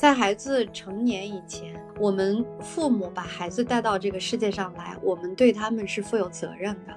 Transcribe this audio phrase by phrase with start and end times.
[0.00, 6.94] 在孩子成年以前，我们父母把孩子带到这个世界上来，我们对他们是负有责任的，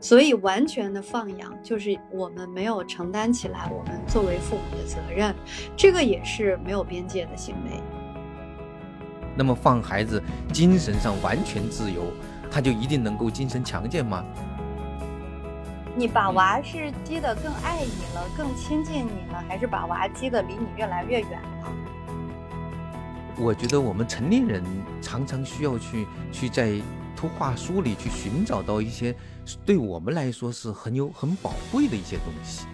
[0.00, 5.34] 所以完全的放养就是我们没有承担起来我们作为父母的责任，
[5.76, 7.82] 这个也是没有边界的行为。
[9.36, 12.04] 那么放孩子精神上完全自由，
[12.50, 14.24] 他就一定能够精神强健吗？
[15.94, 21.72] 你把娃是激得更爱你了，更亲近你了，还是把娃激得离你越来越远了？
[23.40, 24.62] 我觉得我们成年人
[25.00, 26.72] 常常需要去去在
[27.16, 29.14] 图画书里去寻找到一些
[29.64, 32.66] 对我们来说是很有很宝贵的一些东西。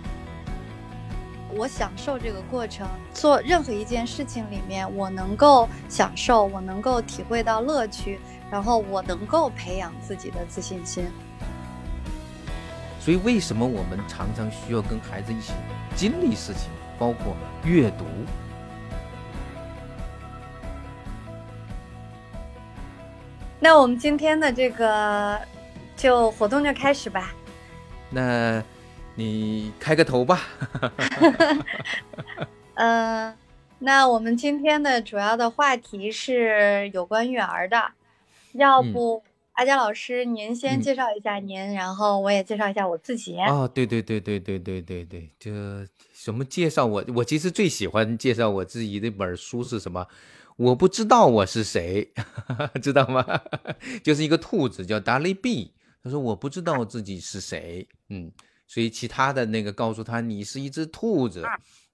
[1.55, 8.19] 我享受这个过程，做任何一件事情里面，我能够享受，我能够体会到乐趣，
[8.51, 11.05] 然后我能够培养自己的自信心。
[12.99, 15.53] 所以，为什么我们常常需要跟孩子一起
[15.95, 18.05] 经历事情，包括阅读？
[23.65, 25.41] 那我们今天的这个
[25.97, 27.35] 就活动就开始吧。
[28.11, 28.63] 那
[29.15, 30.43] 你开个头吧。
[32.75, 33.35] 嗯，
[33.81, 37.93] 那我们今天的主要的话题是有关育儿的。
[38.53, 43.39] 要不阿佳老师您先介绍一下您，然后我也介绍一下我自己。
[43.49, 45.51] 哦，对对对对对对对对，这
[46.13, 47.03] 什么介绍我？
[47.17, 50.07] 我其实最喜欢介绍我自己的本书是什么？
[50.57, 52.13] 我不知道我是谁，
[52.81, 53.25] 知道吗？
[54.05, 58.31] 就是一个兔子叫达利 B，他说我不知道自己是谁，嗯，
[58.69, 61.45] 所以其他的那个告诉他你是一只兔子，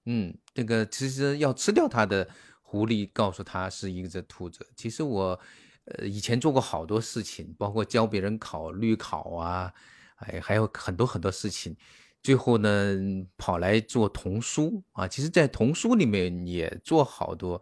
[0.05, 2.27] 嗯，这个其实要吃掉他的
[2.61, 4.63] 狐狸告诉他是一只兔子。
[4.75, 5.39] 其实我
[5.85, 9.73] 呃以前做过好多事情，包括教别人考律考啊，
[10.17, 11.75] 哎，还有很多很多事情，
[12.21, 12.95] 最后呢
[13.39, 17.59] 跑来做童书啊，其实，在童书里面也做好多。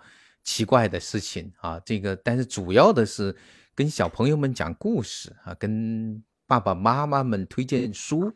[0.49, 3.35] 奇怪的事情啊，这个但是主要的是
[3.75, 8.33] 跟小朋友们讲故事啊，跟爸爸妈妈们推荐书，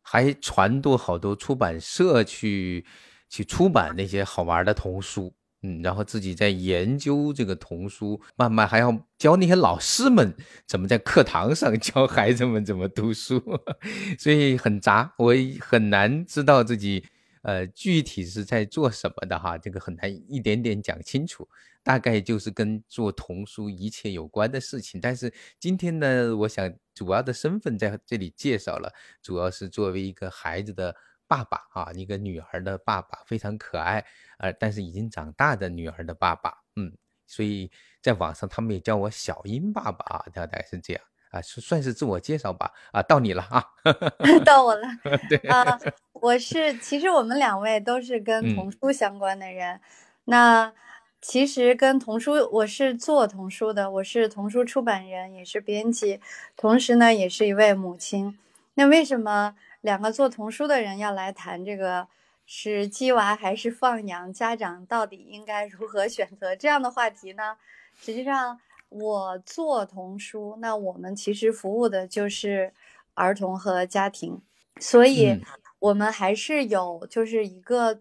[0.00, 2.86] 还传播好多出版社去
[3.28, 10.32] 去出版那些好玩的童书，嗯，然后自己在研究这个童书，慢慢还要教那些老师们
[10.64, 13.42] 怎么在课堂上 教孩子们怎么读书，
[14.16, 17.04] 所以很杂，我很难知道自己。
[17.42, 19.56] 呃，具体是在做什么的哈？
[19.58, 21.48] 这个很难一点点讲清楚，
[21.82, 25.00] 大概就是跟做童书一切有关的事情。
[25.00, 30.94] 但是今天呢，我想主要的身份在这里介绍了，主要是作为一个孩子的
[31.26, 34.04] 爸爸啊，一个女儿的爸爸，非常可爱，
[34.38, 36.96] 呃，但是已经长大的女儿的爸爸，嗯，
[37.26, 41.02] 所以在网上他们也叫我小英爸爸啊，大概是这样。
[41.30, 42.72] 啊，算是自我介绍吧。
[42.92, 43.64] 啊，到你了啊，
[44.44, 44.88] 到我了。
[45.28, 45.78] 对啊，
[46.12, 49.80] 我是，其实我们两位都是跟童书相关的人。
[50.24, 50.72] 那
[51.20, 56.20] 其实跟童书，我是做童书的，我是童书出版人，也是编辑，
[56.56, 58.38] 同时呢，也是一位母亲。
[58.74, 62.08] 那为什么两个做童书的人要来谈这个
[62.46, 64.32] 是鸡娃还是放养？
[64.32, 67.56] 家长到底应该如何选择这样的话题呢？
[68.00, 68.60] 实际上。
[68.88, 72.72] 我做童书，那我们其实服务的就是
[73.14, 74.40] 儿童和家庭，
[74.80, 75.42] 所以
[75.78, 78.00] 我们还是有就是一个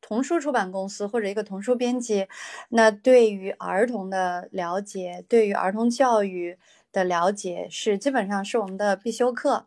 [0.00, 2.28] 童书出版公司或者一个童书编辑，
[2.68, 6.58] 那对于儿童的了解，对于儿童教育
[6.92, 9.66] 的了解是基本上是我们的必修课，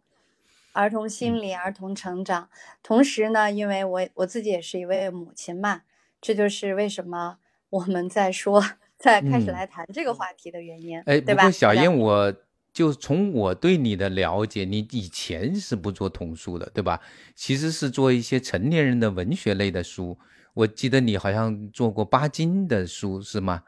[0.74, 2.50] 儿童心理、儿童成长。
[2.84, 5.82] 同时呢，因为我我自己也是一位母亲嘛，
[6.22, 7.40] 这就是为什么
[7.72, 8.64] 我们在说。
[9.00, 12.34] 再开始来谈这个话题的原因，哎，对吧小燕，我
[12.74, 17.00] 就从我对你的了解，你以前是不做童书的，对吧？
[17.34, 20.20] 其实是做一些成年人的文学类的书。
[20.54, 23.64] 我记得你好像做过巴金的书，是吗？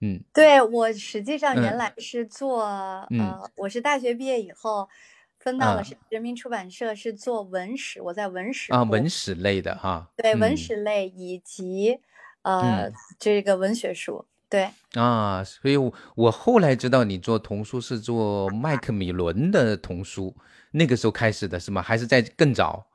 [0.00, 4.88] 嗯，对我实际上原来是做，呃，我是大学毕业以后
[5.40, 11.98] 分到了人民出版社，是做文史，我在文史啊，文史类的哈，对，文史类以及
[12.42, 14.24] 呃这个文学书。
[14.50, 20.34] 对啊，所以我我后来知道你做童书是做麦克米伦的童书，
[20.70, 21.82] 那个时候开始的是吗？
[21.82, 22.86] 还是在更早？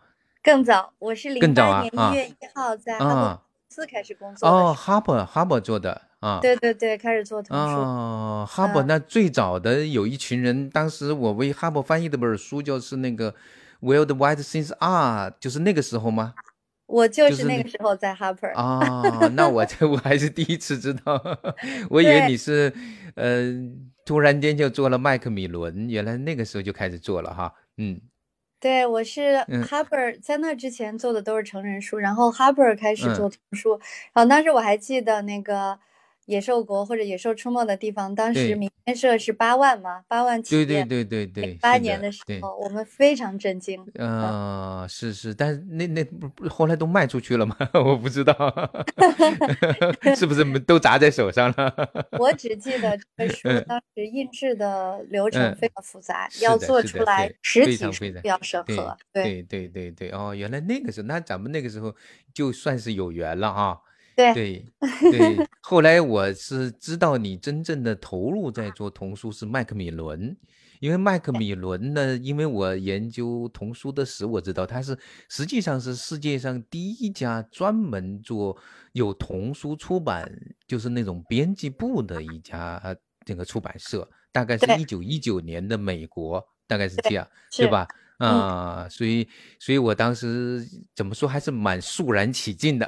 [0.42, 3.40] 更早，我是零八年一月一号在哈伯公
[3.70, 4.50] 司开始工作。
[4.50, 6.40] 哦，哈伯哈伯做的啊。
[6.42, 7.76] 对对对，开始做童书。
[7.76, 13.32] 哦，哈伯那最早的有一群人，当时我为哈伯翻译的本书就是那个
[14.06, 16.34] 《the White Things Are》，就是那个时候吗？
[16.94, 19.01] 我就是那个时候在 Harper 啊，
[19.34, 21.19] 那我 这我还是第一次知道，
[21.90, 22.72] 我以为你是，
[23.16, 23.51] 呃，
[24.06, 28.00] 突然间就做了麦克米伦，原来那个时候就开始做了哈，嗯，
[28.60, 29.38] 对，我是
[29.68, 33.80] Harper，在那之前做的都是成人书，然后 Harper 开始做童书，
[34.13, 35.80] 然后当时我还记得那个。
[36.25, 40.66] 野兽国或者野兽出没的地方，当时民间社是八万嘛，八万企业。
[40.66, 41.54] 对对对对对。
[41.56, 43.86] 八年的时候，我们非常震惊。
[43.96, 47.56] 嗯，是是，但是那那不后来都卖出去了吗？
[47.74, 48.34] 我不知道，
[50.16, 51.74] 是不是都砸在手上了？
[52.20, 58.98] 我只记得这书当时印制的流程非常复杂，要做出来实体书要审核。
[59.12, 61.94] 对对对对，哦，原来那个时候，那咱们那个时候
[62.34, 63.78] 就算是有缘了啊。
[64.15, 64.33] 对。
[64.33, 64.65] 对
[65.12, 70.36] 对，后来我是知道你真正的投入在做童书是麦克米伦，
[70.80, 74.98] 因为麦克米伦呢，因为我研究童书的史，我知道他是
[75.30, 78.57] 实际上是世界上第一家专门做
[78.92, 80.30] 有童书出版，
[80.68, 82.95] 就是那种编辑部的一家
[83.25, 87.88] 这个出版社，大概是一九一九年的美国，大概是这样，对吧？
[88.28, 89.28] 啊，所以，
[89.60, 90.66] 所以我当时
[90.96, 92.88] 怎么说还是蛮肃然起敬的。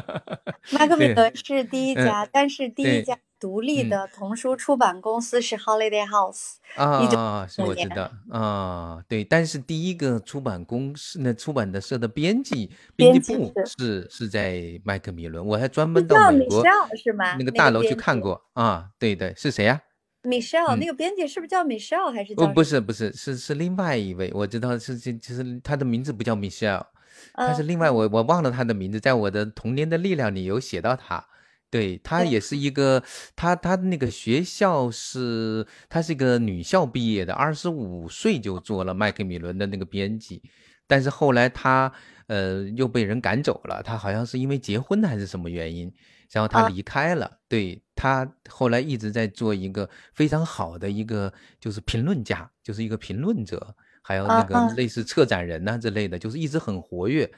[0.72, 6.54] 麦克米伦是第一家，但是第一家独立的童书出版公司是 Holiday House。
[6.76, 16.64] 啊，是我知道啊，对，但是第一个出版公司那出版的社的编辑编辑部是是在麦克米伦，我还专门到美国
[16.96, 17.36] 是吗？
[17.36, 19.80] 那个大楼去看过啊，对对，是谁呀
[20.22, 22.34] ？Michelle 那个编辑是不是叫 Michelle 还是？
[22.34, 26.86] 不不是不是是是另外一位，我知道是其其实他的名字不叫 Michelle，
[27.34, 31.26] 他是另外我我忘了他的名字，在我的童年的力量里有写到他，
[31.70, 33.02] 对他也是一个
[33.34, 40.42] 他他那个学校是他是一个女校毕业的，二十五岁就做了麦克米伦的那个编辑，
[40.86, 41.92] 但是后来他
[42.26, 45.92] 呃又被人赶走了，他好像是因为结婚还是什么原因。
[46.30, 51.30] 然后他离开了，对他后来一直在做一个非常好的一个
[51.60, 57.30] 就是评论家，就是一个评论者，还有那个类似策展人呐之类的，就是一直很活跃。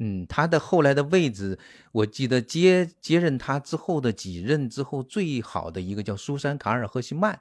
[0.00, 1.58] 嗯，他的后来的位置，
[1.92, 7.40] 我记得接接任他之后的几任之后，最好的一个叫苏珊·卡尔赫西曼，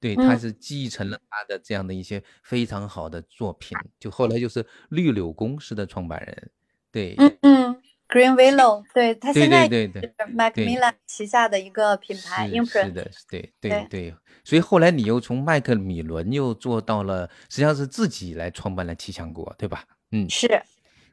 [0.00, 6.50] 对，他是继承了他的这样的一些非常好的作品，就后来就是绿柳公司的创办人，
[6.90, 7.82] 对，嗯嗯。
[8.12, 9.88] Green Willow，对他现在是
[10.34, 12.86] Macmillan 旗下的一个品牌，imprint。
[12.86, 14.14] 是的，对对对。
[14.42, 19.84] 所以后来你又从麦克米伦又做到了，实际上是自己来创办了七强国，对吧？
[20.10, 20.60] 嗯，是，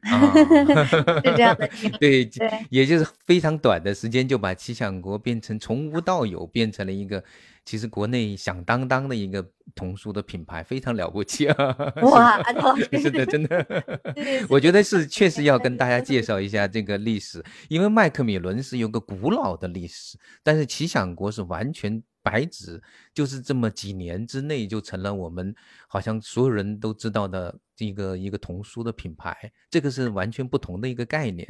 [1.24, 1.68] 是这样的。
[1.98, 7.22] 对对，也就是非常短的时间就把七强国变成从无到有，变成了一个。
[7.64, 11.76] 其实国内响当当的一个童书的品牌非常了不起啊！
[12.00, 12.42] 哇，
[12.90, 13.84] 真的真的，
[14.48, 22.02] 我觉得是确实要跟大家介绍一下这个历史，因为麦克米伦是有个古老的历史，但是奇想国是完全。
[22.28, 22.82] 白纸
[23.14, 25.54] 就是这么几年之内就成了我们
[25.86, 29.34] 好像所有人都知道的一个一个童书的品牌，
[29.70, 31.48] 这个是完全不同的一个概念。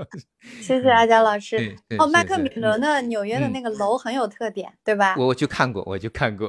[0.62, 1.76] 谢谢阿佳老师。
[1.98, 5.14] 哦，麦克米伦的纽约的那个楼很有特点，对吧？
[5.18, 6.48] 我去看过，我去看过。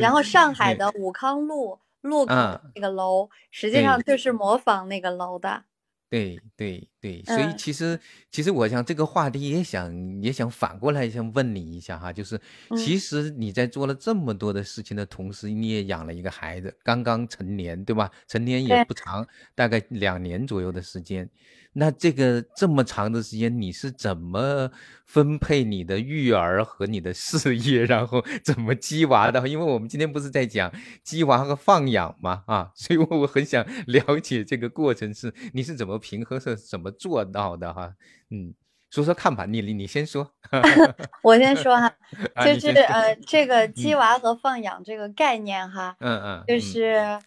[0.00, 2.34] 然后上海的武康路路口
[2.74, 5.64] 那个楼，实际上就是模仿那个楼的。
[6.10, 7.98] 对对对，所以其实
[8.30, 12.40] 其实我想这个话题也想也想反过来想问你一下哈，就是
[12.76, 18.08] 其实你在做了这么多的事情的同时，你也养了一个孩子，刚刚成年，对吧？
[18.28, 21.28] 成年也不长，大概两年左右的时间。
[21.76, 24.70] 那这个这么长的时间，你是怎么
[25.04, 29.48] 分配你的育儿和你的事业，然后怎么鸡娃的？
[29.48, 30.72] 因为我们今天不是在讲
[31.02, 37.92] 鸡娃和放养嘛，啊，所以我很想了解这个过程是你是怎么平衡，是怎么做到的哈？
[38.30, 38.54] 嗯，
[38.90, 40.30] 说说看吧，你你你先说，
[41.24, 41.92] 我先说哈，
[42.44, 47.18] 就是呃，这个鸡娃和放养这个概念哈，嗯嗯，就是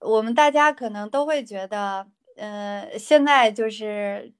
[0.00, 2.08] 我们大家可能都会觉得。
[2.36, 4.32] 呃，现在就是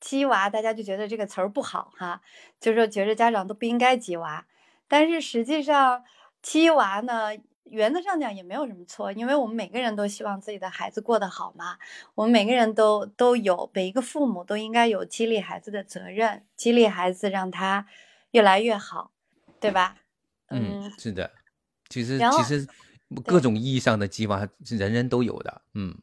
[0.00, 2.20] 鸡娃，大家就觉得这个词儿不好哈，
[2.58, 4.46] 就是说觉得家长都不应该鸡娃。
[4.88, 6.04] 但是实际上，
[6.42, 7.30] 鸡娃呢，
[7.64, 11.78] 原则上讲也没有什么错，因为我们每个人都希望自己的孩子过得好嘛。
[12.14, 17.86] 我们每个人都都有，每一个父母都应该有激励孩子的责任，激励孩子让他
[18.32, 19.12] 越来越好，
[19.60, 19.96] 对吧？
[20.48, 21.30] 嗯，是的。
[21.88, 22.66] 其实其实
[23.24, 25.96] 各种意义上的鸡娃是人人都有的，嗯。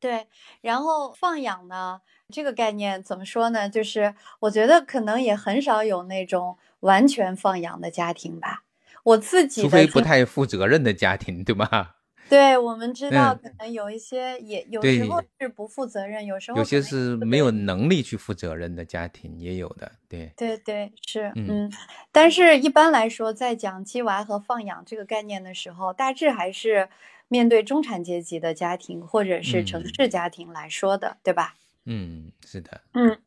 [0.00, 0.26] 对，
[0.60, 3.68] 然后放养呢，这个概念怎么说呢？
[3.68, 8.64] 就是我觉得可能也很少有那种完全放养的家庭吧。
[9.04, 11.94] 我自己，除非不太负责任的家庭，对吗？
[12.28, 21.72] 对，我们知道，可能有一些也有时候是不负责任，有时候有些是没有能力去负责任的家庭也有的，对，对对是，嗯，
[22.12, 26.90] 但是一般来说，在讲鸡娃和放养这个概念的时候，大致还是
[27.28, 31.54] 面对中产阶级的家庭或者是城市家庭来说的，对吧？
[31.84, 33.18] 嗯，是的，嗯，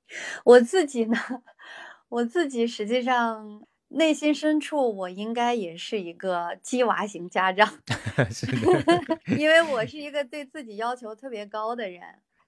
[0.43, 1.17] 我自己呢，
[2.10, 3.63] 我自己实际上。
[3.93, 7.67] 内心深处，我应该也是一个鸡娃型家长，
[8.31, 12.01] 是的， 因为我是一个对自己要求特别高的人，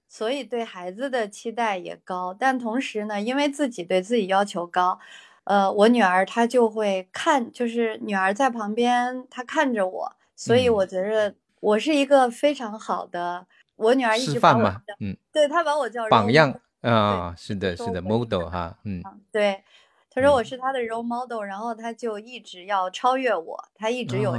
[0.08, 2.32] 所以对孩子的期待也高。
[2.32, 4.98] 但同时呢，因为自己对自己要求高，
[5.44, 11.34] 呃，我女儿她就会看，就是女儿在旁边，她看着我，所以我觉着
[11.64, 13.46] 我是一个非常好的。
[13.76, 14.68] 我女儿一直把我
[15.00, 19.02] 嗯，对她把我叫榜样啊，是的，是的，model 哈，嗯，
[19.32, 19.64] 对。
[20.10, 24.36] 她说我是她的 role model，然后她就一直要超越我，她一直有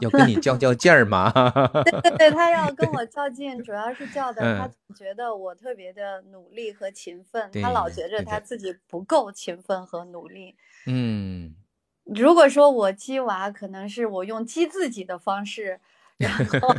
[0.00, 1.30] 要跟你较较劲儿嘛。
[1.84, 10.54] 对对对，她要 跟我较劲，主要是较 的她总觉得我特别的努力和勤奋，她老觉着她自己不够勤奋和努力。
[10.86, 11.56] 嗯，
[12.04, 15.80] 如果说我激娃，可能是我用激自己的方式，
[16.18, 16.76] 然后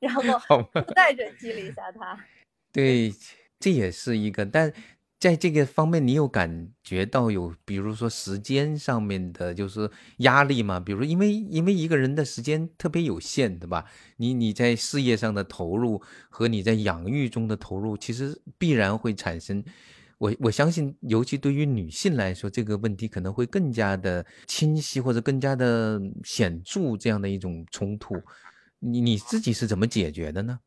[0.00, 0.62] 然后
[0.94, 2.18] 带着激励一下他。
[2.72, 3.12] 对，
[3.58, 4.72] 这也是一个，但。
[5.20, 10.80] 在这个方面，你有感觉到有，比如说时间上面的，就是压力吗？
[10.80, 13.84] 比如因为因为一个人的时间特别有限，对吧？
[14.16, 19.62] 你你在事业上的投入和你在养育中的投入，其实必然会产生。
[20.20, 28.22] 我我相信，尤其对于女性来说，这个问题可能会更加的清晰或者更加的显著，这样的一种冲突。
[28.80, 30.60] 你你自己是怎么解决的呢？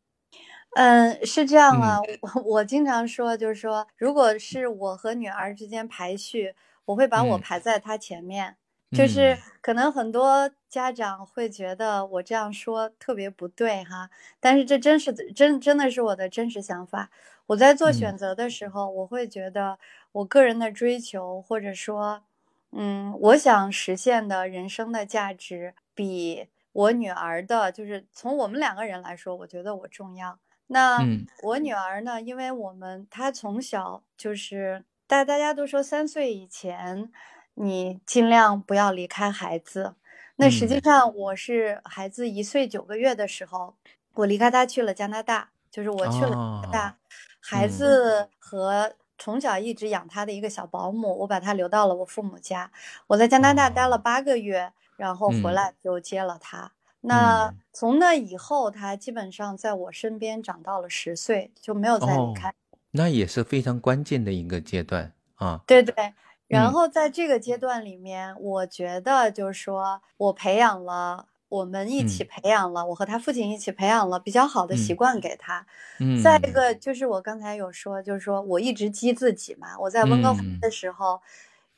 [0.76, 6.56] 嗯，是这样啊，我我经常说，就是说，如果是我和女儿之间排序，
[6.86, 8.58] 我会把我排在她前面。
[8.94, 14.10] 就是可能很多家长会觉得我这样说特别不对哈，
[14.40, 17.10] 但是这真是真真的是我的真实想法。
[17.48, 19.78] 我在做选择的时候，我会觉得
[20.14, 22.24] 我个人的追求，或者说，
[22.72, 30.40] 嗯，我想实现的人生的价值，比我女儿的，就是从我们两个人来说，我觉得我重要。
[30.68, 31.00] 那
[31.44, 32.22] 我女儿呢？
[32.22, 37.12] 因为我们她从小就是大大家都说三岁以前
[37.56, 39.96] 你尽量不要离开孩子。
[40.36, 43.76] 那实际上我是孩子一岁九个月的时候，
[44.16, 46.98] 我离开他去了加拿大，就是我去了加拿大，
[47.40, 52.72] 孩子和从小一直养他的一个小保姆，我把他留到了我父母家。
[53.08, 56.72] 我在加拿大待了八个月，然后回来就接了他。
[57.02, 62.54] 那从那以后，他基本上在我身边长到了十岁，就没有再离开。
[62.92, 65.62] 那也是非常关键的一个阶段啊。
[65.68, 66.14] 对对，
[66.48, 75.66] 然后在这个阶段里面，我觉得就是说我培养了，我们一起培养了，我和他父亲一起培养了比较好的习惯给他。
[76.00, 76.22] 嗯。
[76.22, 79.70] 再一个就是我刚才有说，就是说我一直激自己嘛。
[79.80, 81.22] 我在温哥华的时候，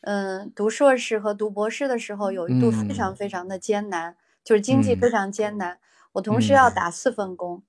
[0.02, 4.16] 嗯，读硕士和读博士的时候，有一度非常非常的艰难。
[4.44, 5.80] 就是经济非常艰难，
[6.12, 7.64] 我同时要打四份工。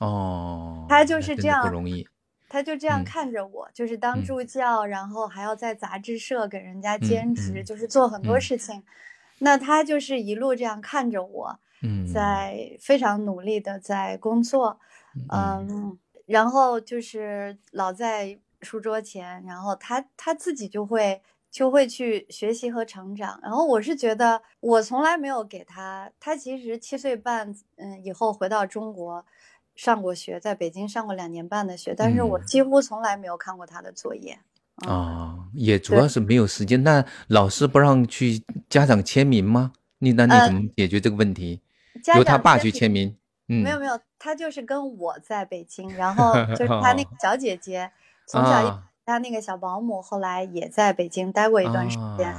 [0.00, 2.08] 哦，他就是这样不容易，
[2.56, 8.82] 他就这样看着我，就是当助教，然后还要在杂志社给人家兼职，就是做很多事情。
[9.40, 11.58] 那他就是一路这样看着我，
[12.10, 14.80] 在非常努力的在工作，
[15.30, 21.20] 嗯，然后就是老在书桌前，然后他他自己就会。
[21.48, 29.24] 就会去学习和成长，然后我是觉得我从来没有给他，他其实七岁半，嗯，以后回到中国，
[29.76, 34.38] 上过学，在北京上过两年半的学，但是我几乎从来没有看过他的作业。
[34.86, 36.82] 啊，也主要是没有时间。
[36.82, 39.72] 那老师不让去家长签名吗？
[39.98, 41.62] 你那你怎么解决这个问题？
[42.16, 43.16] 由他爸去签名？
[43.48, 47.92] 嗯，没有没有，他就是跟我在北京，然后 就是他那个小姐姐
[48.26, 48.72] 从小一。
[49.08, 52.34] 他那个小保姆后来也在北京待过一段时间，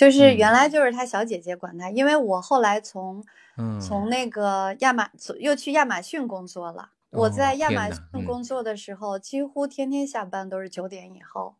[0.00, 3.22] 就是原来就是他小姐姐管他，因为我后来从
[3.78, 6.92] 从那个亚马又去亚马逊工作了。
[7.10, 11.54] 我在亚马逊工作的时候，几乎天天下班都是九点以后，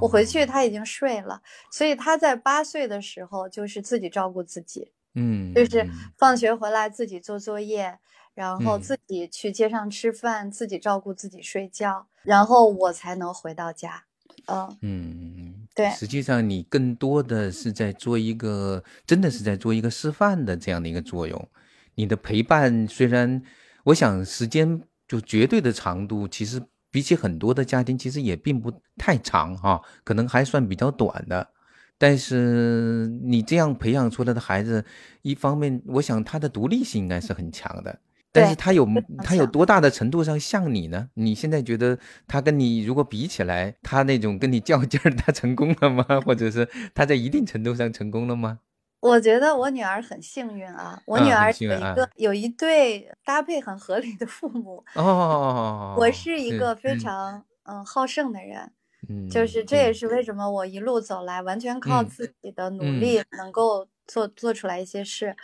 [0.00, 8.00] 我回去他已经睡了，所以他在八岁的时候就是自己照顾自己，嗯，就是放学回来自己做作业。
[8.34, 14.06] 然后自己去街上吃饭，自己照顾自己睡觉，然后我才能回到家。
[14.46, 15.90] 嗯嗯，对。
[15.90, 21.48] 实际上，你更多的是在做一个，真的是在做一个示范的这样的一个作用。
[21.96, 23.42] 你的陪伴虽然，
[23.84, 31.50] 我想时间就绝对的长度，其实比起很多的家庭，其实也并不太长哈，可能还算比较短的。
[31.96, 34.84] 但是你这样培养出来的孩子，
[35.22, 38.00] 一方面我想他的独立性应该是很强的，
[38.34, 38.86] 但是他有
[39.22, 41.08] 他有多大的程度上像你呢？
[41.14, 46.04] 你现在觉得他跟你如果比起来，他那种跟你较劲儿，他成功了吗？
[46.26, 48.58] 或者是他在一定程度上成功了吗？
[49.00, 55.94] 我觉得我女儿很幸运啊，我女儿有一个有一对搭配很合理的父母哦。
[55.98, 58.72] 我是一个非常嗯好胜的人，
[59.10, 65.36] 嗯，就是这也是为什么我一路走来完全靠自己的努力能够做做出来一些事。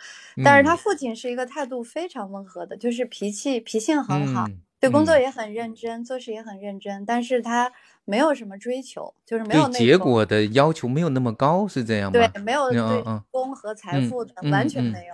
[0.43, 4.47] 但是他父亲是一个态度非常温和的，就是脾气脾性很好，
[4.79, 7.71] 对工作也很认真，做事也很认真，但是他。
[8.03, 12.27] 没有什么追求，就是没有对结果的要求没有那么高，是这样吗？
[12.33, 12.79] 对，没有对
[13.29, 15.13] 功和财富的完全没有。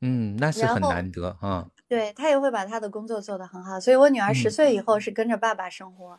[0.00, 1.68] 嗯，那是很难得啊。
[1.88, 6.18] 对他也会把他的工作做得很好，所以我女儿十岁以后是跟着爸爸生活。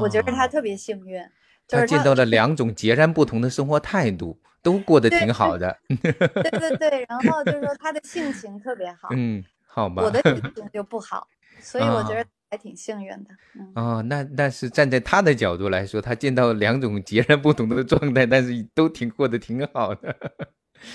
[0.00, 1.20] 我觉得她特别幸运，
[1.66, 5.78] 就是见到了两种截然不同的生活态度，都过得挺好的。
[5.88, 9.10] 对对对，然后就是说他的性情特别好。
[9.12, 10.02] 嗯，好吧。
[10.02, 11.28] 我的性情就不好，
[11.60, 12.26] 所以我觉得。
[12.48, 13.30] 还挺幸运的，
[13.74, 20.16] 哦，那那是站在他的角度来说，他见到两种截然不同的状态，但是都挺过得挺好的，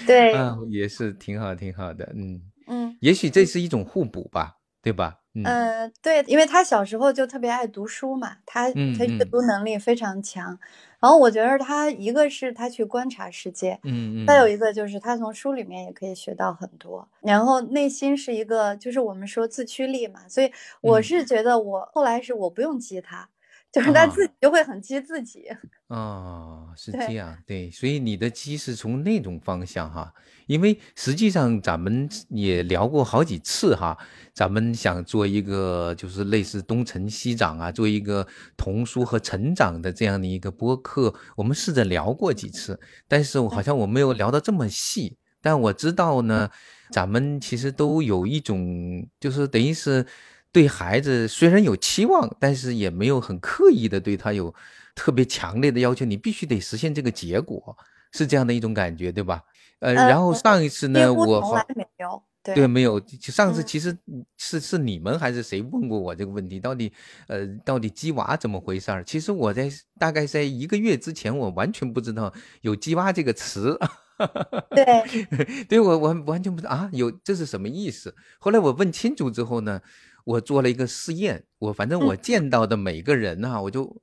[0.07, 5.19] 对，啊，也是挺好挺好的，嗯嗯，也许这是一种互补吧，对吧？
[5.33, 10.57] 嗯，对，因为他小时候就特别爱读书嘛，他他阅读能力非常强。
[11.01, 17.07] 然后我觉得他一个是他去观察世界，嗯嗯，再有一个就是他从书里面也可以学到很多。
[17.21, 23.27] 然后内心是一个，就是我们说自驱力嘛，所以我是觉得我后来是我不用激他。
[23.71, 25.45] 就是他自己就会很激自己。
[25.87, 30.13] 哦，是这样，对，所以你的激是从那种方向哈，
[30.47, 33.97] 因为实际上咱们也聊过好几次哈，
[34.33, 38.25] 咱们想做一个就是类似东成西长啊，做一个
[38.55, 46.49] 童书和成长的这样的一个播客，我们试着聊过几次，但是我好像我没有聊到这么细，但我知道呢，
[46.89, 50.05] 咱们其实都有一种就是等于是。
[50.51, 54.53] 对孩子虽然有期望，但是也没有很刻意的对他有
[54.93, 57.77] 特别强烈的要求，你必须得实现这个结果，
[58.11, 59.41] 是这样的一种感觉，对吧？
[59.79, 63.97] 呃，然后上一次呢，我从来没有对没有，上次其实
[64.37, 66.59] 是是你们还是谁问过我这个问题？
[66.59, 66.91] 到底
[67.27, 69.03] 呃，到底鸡娃怎么回事儿？
[69.03, 73.79] 其实我在大概在一个月之前，我完全不知道有鸡娃这个词。
[74.75, 78.13] 对，对我我完全不知道啊，有这是什么意思？
[78.37, 79.81] 后来我问清楚之后呢？
[80.23, 83.95] 我做了一个试验，我反正我见到的每个人啊，我就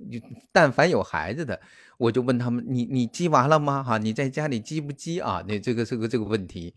[0.52, 1.60] 但凡有孩子的，
[1.96, 3.82] 我就问他们：你你鸡娃了吗？
[3.82, 5.44] 哈，你在家里鸡不鸡啊？
[5.46, 6.74] 那这个这个这个问题。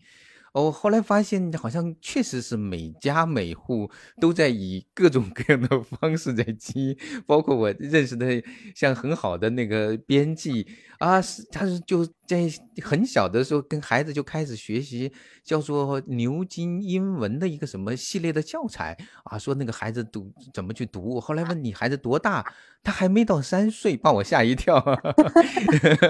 [0.52, 8.42] 我后来发现，好像确实是每家每户都在以各种各样的 方式在积，包括我认识的
[8.74, 10.66] 像很好的那个编辑
[10.98, 12.50] 啊，是他是就在
[12.82, 15.10] 很小的时候跟孩子就开始学习
[15.42, 21.18] 叫做牛津英文的一个什么系列的教材啊，说那个孩子读怎么去读。
[21.18, 22.44] 后来问你孩子多大？
[22.84, 24.84] 他还没到三岁，把我吓一跳。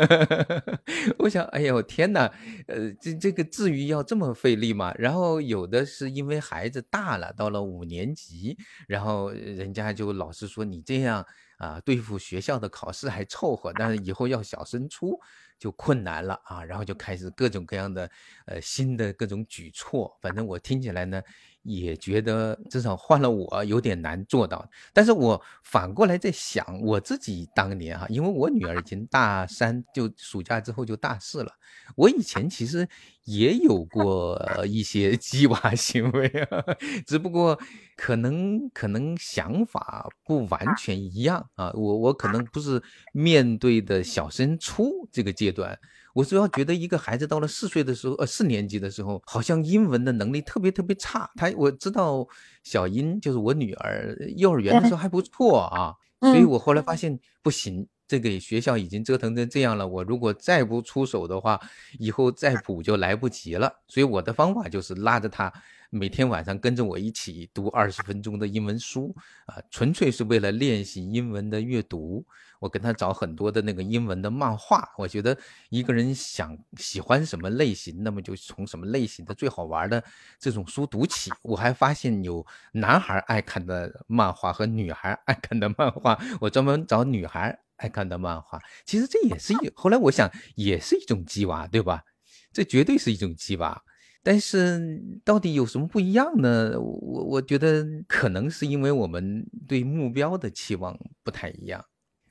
[1.18, 2.32] 我想，哎呦天哪，
[2.66, 4.92] 呃，这这个至于要这么费力嘛？
[4.94, 11.24] 然后有的是因为孩子大了，到了五年级，然后人家就老师说你这样
[11.58, 15.18] 啊，对付学校的考试还凑合，但是以后要小升初
[15.58, 16.64] 就困难了啊。
[16.64, 18.10] 然后就开始各种各样的
[18.46, 21.22] 呃新的各种举措，反正我听起来呢。
[21.62, 31.52] 也觉得至少换了我有点难做到，但是我反过来在想，我自己当年哈，因为我女儿已 经大三，就暑假之后就大四了，
[31.96, 32.88] 我以前其实
[33.24, 36.64] 也有过 一些鸡娃行为啊，
[37.06, 37.58] 只不过
[37.96, 45.78] 可能可能想法不完全一样啊，我我可能不是面对的小升初这个阶段。
[46.14, 51.30] 我主要觉得一个孩子到了四岁的时候，呃，四年级的时候，好像英文的能力特别特别差。
[51.36, 52.26] 他我知道
[52.62, 61.60] 小英就是我女儿，幼儿园的时候 还不错啊，所以我后来发现不行，这个学校已经折腾成这样了，我如果再不出手的话，
[61.98, 63.72] 以后再补就来不及了。
[63.88, 65.52] 所以我的方法就是拉着他。
[65.94, 72.24] 每天晚上跟着我一起读二十分钟的英文书啊，纯粹是为了练习英文的阅读。
[72.58, 74.88] 我跟他找很多的那个英文的漫画。
[74.96, 75.36] 我觉得
[75.68, 80.02] 一个人想喜欢什么类型，那么就从什么类型的最好玩的
[80.38, 81.30] 这种书读起。
[81.42, 88.58] 我还发现有男孩爱看的漫画和女孩爱看的漫画，我专门找女孩爱看的漫画。
[88.86, 92.02] 其实这也是一，后来我想也是一种鸡娃，对吧？
[92.50, 93.82] 这绝对是一种鸡娃。
[94.22, 96.78] 但是到底有什么不一样呢？
[96.80, 101.84] 我我觉得可能是因为我们对目标的期望不太一样。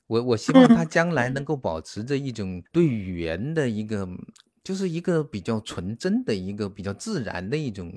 [0.08, 4.08] 我我希望他 将来能够保持着一种对语言的一个，
[4.64, 7.92] 就是一个比较纯真的一个比较自然的一种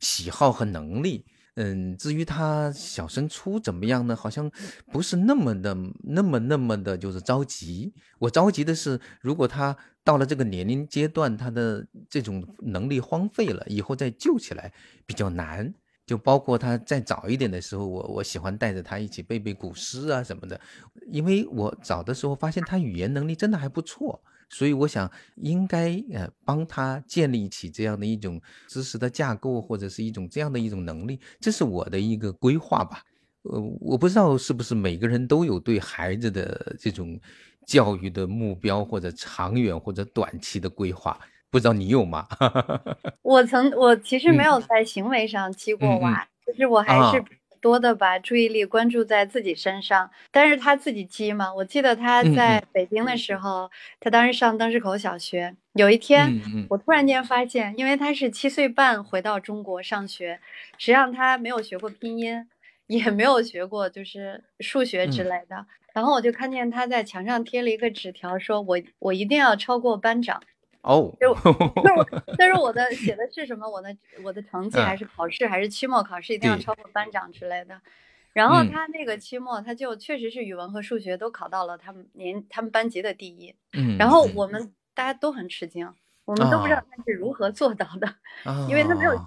[0.00, 1.24] 喜好和能力。
[1.60, 4.14] 嗯，至于他小升初怎么样呢？
[4.14, 4.48] 好像
[4.92, 7.92] 不是那么的、那么、那么的，就是着急。
[8.20, 9.76] 我着急的是，如果他
[10.08, 14.72] 到了这个年龄阶段，他的这种能力荒废了，以后再救起来
[15.04, 15.74] 比较难。
[16.06, 20.58] 就包括他再早一点的时候，我我喜欢带着他一起背背古诗啊什么的，
[21.12, 24.18] 因为我早的时候发现他语言能力真的还不错，
[24.48, 33.04] 所以我想应该呃帮他建立起这样的一种知识的架构或者是一种这样的一种能力，这是我的一个规划吧。
[33.42, 37.20] 呃，我不知道是不是每个人都有对孩子的这种
[37.68, 41.16] 教育的目标或者长远或者短期的规划。
[41.50, 42.26] 不知道你有吗？
[43.22, 47.24] 我曾我其实没有在行为上激过娃，就是我还是
[47.60, 50.10] 多的把注意力关注在自己身上。
[50.30, 55.56] 但是他自己激嘛，我记得他在北京的时候，他当时上灯市口小学。
[55.72, 60.38] 有一天，我突然间发现，因为他是七岁半回到中国上学，
[60.76, 62.46] 实际上他没有学过拼音，
[62.88, 65.64] 也没有学过就是数学之类的。
[65.98, 70.40] 然后我就看见他在墙上贴了一个纸条，说我我一定要超过班长。
[70.82, 71.36] 哦，就
[72.38, 73.68] 但 是我的写的是什么？
[73.68, 77.80] 我的我的成绩还是考试还是期末考试一定要超过班长之类的。
[78.32, 83.52] 然后他那个期末他就确实是语文和数学都考到了他们年他们班级的第一。
[83.72, 83.96] 嗯。
[83.98, 85.92] 然后我们大家都很吃惊，
[86.24, 88.14] 我们都不知道他是如何做到的，
[88.68, 89.20] 因为他没有。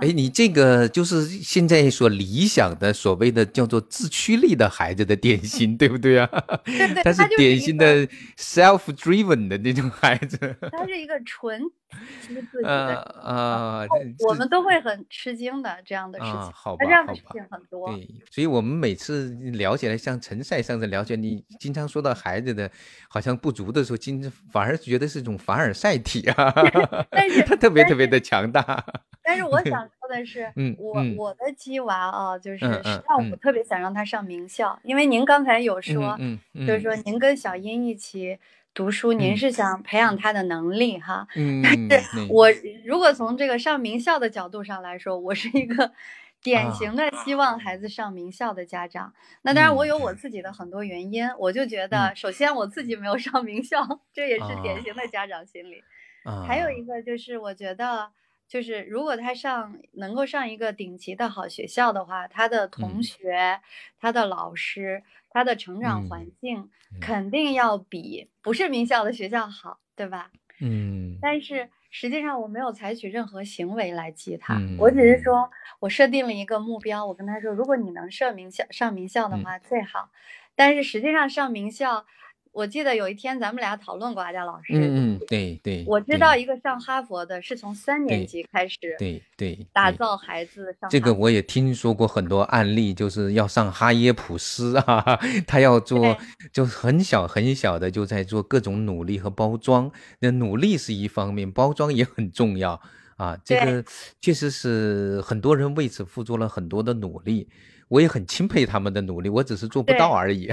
[0.00, 6.26] 哎，你这个就是现在所理想的所谓的叫做自驱力的孩子的典型，对不对啊？
[6.64, 8.06] 对对， 他是典型的
[8.38, 10.38] self-driven 的那种孩子。
[10.72, 11.60] 他是一个纯
[12.22, 12.94] 自己的。
[13.22, 13.84] 啊
[14.26, 16.52] 我们都会很吃惊的这样的事情。
[16.52, 17.92] 好吧，这样的事情很多。
[17.92, 22.70] 对，所以我们每次聊起来，像陈赛上次聊起来你，经常说到孩子的
[23.08, 26.54] 好像不足的时候，经反而觉得是一种凡尔赛体啊。
[27.10, 28.82] 但是 他特别特别的强大。
[29.28, 36.16] 但是我想 说的是，我我的鸡娃啊，就是实际上我特别想让他上名校，因为您刚才有说，
[36.66, 38.38] 就是说您跟小英一起
[38.72, 41.28] 读书，您是想培养他的能力哈。
[41.90, 42.48] 但是我
[42.86, 45.92] 如果从这个上名校的角度上来说，我是一个
[46.42, 49.12] 典型的希望孩子上名校的家长。
[49.42, 55.84] 那当然我有我自己的很多原因，我就觉得首先我自己没有上名校， 这也是典型的家长心理。
[56.46, 58.08] 还有一个就是我觉得。
[58.48, 63.60] 就是如果他上能够上一个顶级的好学校的话，他的同学、
[64.00, 70.30] 他的老师、他的成长环境肯定要比不是名校的学校好，对吧？
[70.60, 71.18] 嗯。
[71.20, 80.10] 但是实际上我没有采取任何行为来激他，我只是说我设定了一个目标，我跟他说，如果你能上名校上名校的话最好。
[80.56, 82.06] 但是实际上上名校。
[82.58, 90.90] 我记得有一天咱们俩讨论过阿佳老师，嗯嗯，对对，我知道一个上哈佛的是从三年级开始，对对，打造孩子上。
[90.90, 95.16] 这个我也听说过很多案例，就是要上哈耶普斯啊，
[95.46, 96.18] 他要做
[96.52, 99.88] 就很小很小的就在做各种努力和包装。
[100.18, 102.80] 那努力是一方面，包装也很重要
[103.18, 103.38] 啊。
[103.44, 103.84] 这个
[104.20, 107.48] 确实是很多人为此付出了很多的努力。
[107.88, 110.46] 我也很钦佩他们的努力，我只是做不到而已。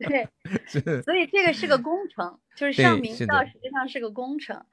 [0.00, 0.28] 对，
[1.02, 4.64] 所以这个是个工程，就是上名校实际上是个工程。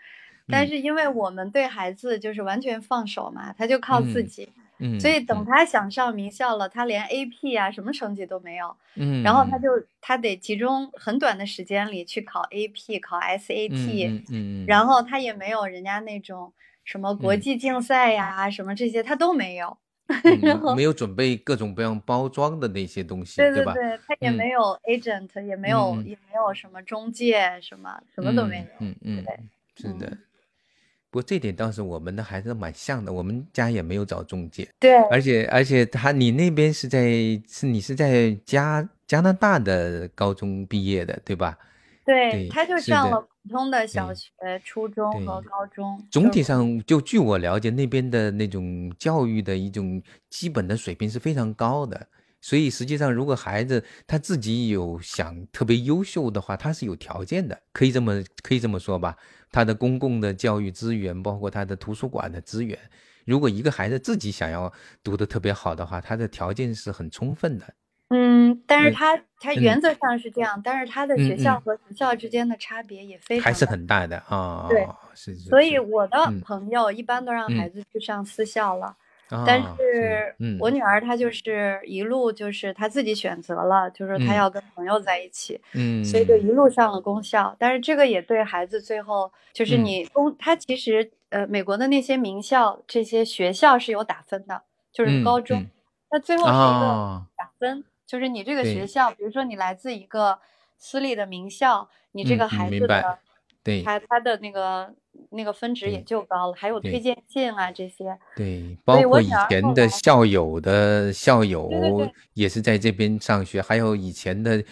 [0.48, 4.50] 但是因为我们对孩子就是完全放手嘛，他就靠自己。
[4.78, 5.00] 嗯。
[5.00, 8.76] 所以等他想上名校了，他连 AP 啊什么成绩都没有。
[8.95, 9.24] 嗯。
[9.24, 9.69] 然后他就
[10.02, 14.10] 他得集中很短的时间里去考 AP、考 SAT。
[14.10, 14.65] 嗯嗯。
[14.67, 19.78] 然后他也没有人家那种什么国际竞赛呀什么这些他都没有。
[20.75, 23.73] 没有准备各种各样包装的那些东西，对吧？
[23.73, 28.65] 对，他也没有 agent，也没有，也没有什么中介，什么什么都没有。
[28.79, 29.39] 嗯嗯，对，
[29.75, 30.17] 是的。
[31.09, 34.67] 不过这点倒是我们的孩子蛮像的，我们家也没有找中介。
[34.79, 37.09] 对，而且而且他，你那边是在
[37.47, 41.57] 是你是在加加拿大的高中毕业的，对吧？
[42.05, 44.29] 对，他就上了普通的小学、
[44.63, 46.05] 初中和高中。
[46.11, 52.07] 总体上，就据我了解，那边的那种教育的一种基本的水平是非常高的。
[52.41, 59.17] 所以实际上，如果孩子他自己有想特别优秀的话，他是有条件的，可以这么可以这么说吧。
[59.51, 62.77] 他的公共的教育资源，包括他的图书馆的资源，
[63.25, 67.73] 如果一个孩子自己想要读的特别好的话，他的条件是很充分的。
[68.09, 74.67] 嗯，但是他他原则上是这样，但是他的学校和学校之间的差别也非常还是很大的啊。
[74.69, 75.33] 对，是。
[75.35, 78.95] 所以我的朋友一般都让孩子去上私校了。
[79.43, 87.55] 但是我女儿她就是一路就是她自己选择了，就是她要跟朋友在一起，嗯，所以就一路上了公校。
[87.57, 94.61] 但是这个也对孩子最后就是你公，他其实呃美国的那些名校这些学校是有打分的，
[94.93, 95.65] 就是高中，
[96.11, 100.39] 那最后是一个打分，就是你这个学校，比如说你来自一个
[100.77, 103.19] 私立的名校，你这个孩子的。
[103.63, 104.93] 对，他他的那个
[105.31, 108.15] 那个分值也就高了，还有推荐信啊这些。
[108.35, 114.63] 对，包括以前的校友的校友也是在这边上学，还有以前的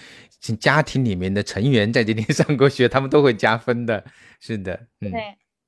[0.59, 4.05] 家庭里面的成员在这边 上过学，他们都会加分的。
[4.39, 5.11] 是的，对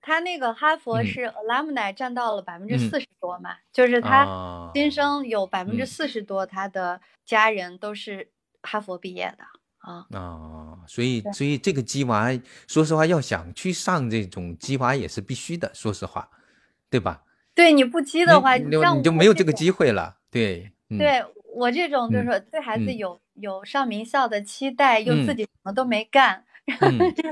[0.05, 8.29] 他那个哈佛是 alumni 占到了百分之四十多嘛，就是他新生有百分之四十多，他的家人都是
[8.61, 9.43] 哈佛毕业的。
[9.79, 10.05] 啊
[10.87, 12.29] 所以所以这个鸡娃，
[12.67, 16.29] 说实话，要想去上这种鸡娃也是必须的，说实话，
[16.89, 17.23] 对吧？
[17.55, 20.17] 对，你不鸡的话，你你就没有这个机会了。
[20.29, 21.23] 对，对
[21.55, 26.43] 我这种就是说对孩子有有上名校的期待，又自己什么都没干。
[26.65, 26.79] 然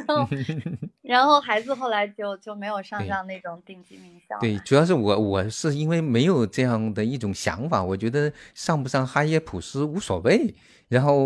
[0.08, 0.28] 后，
[1.04, 4.40] 然后孩子后来就就没有上上那种顶级名校。
[4.40, 10.56] 对，主要是我我是因为没有这样的一种想法，我觉得上不上哈耶普斯无所谓。
[10.88, 11.26] 然后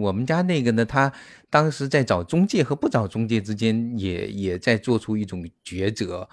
[0.00, 1.12] 我们家那个呢，他
[1.50, 6.28] 当时在找中介和不找中介之间，也也在做出一种抉择。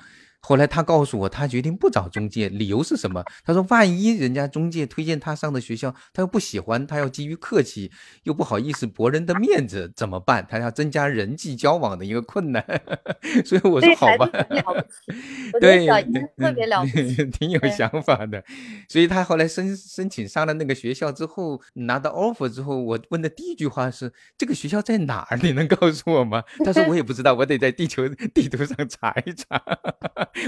[0.48, 3.26] 后来他告诉我，他决定不找中介，理由是什么？
[3.44, 7.92] 他说，万一人家中介推荐他上的学校，他又不喜欢，他要基于客气，
[8.26, 10.46] 又不好意思驳人的面子，怎么办？
[10.48, 12.64] 他要增加人际交往的一个困难。
[13.44, 14.30] 所以我说好吧，
[15.60, 15.88] 对，
[16.38, 18.44] 特别了不起， 挺有想法的。
[18.88, 25.40] 所以他后来申申请上了那个学校之后，拿到 offer 之后，我问的第一句话是：这个学校在哪儿？
[25.42, 26.44] 你能告诉我吗？
[26.64, 29.60] 他说我也不知道，我得在地球地图上查一查。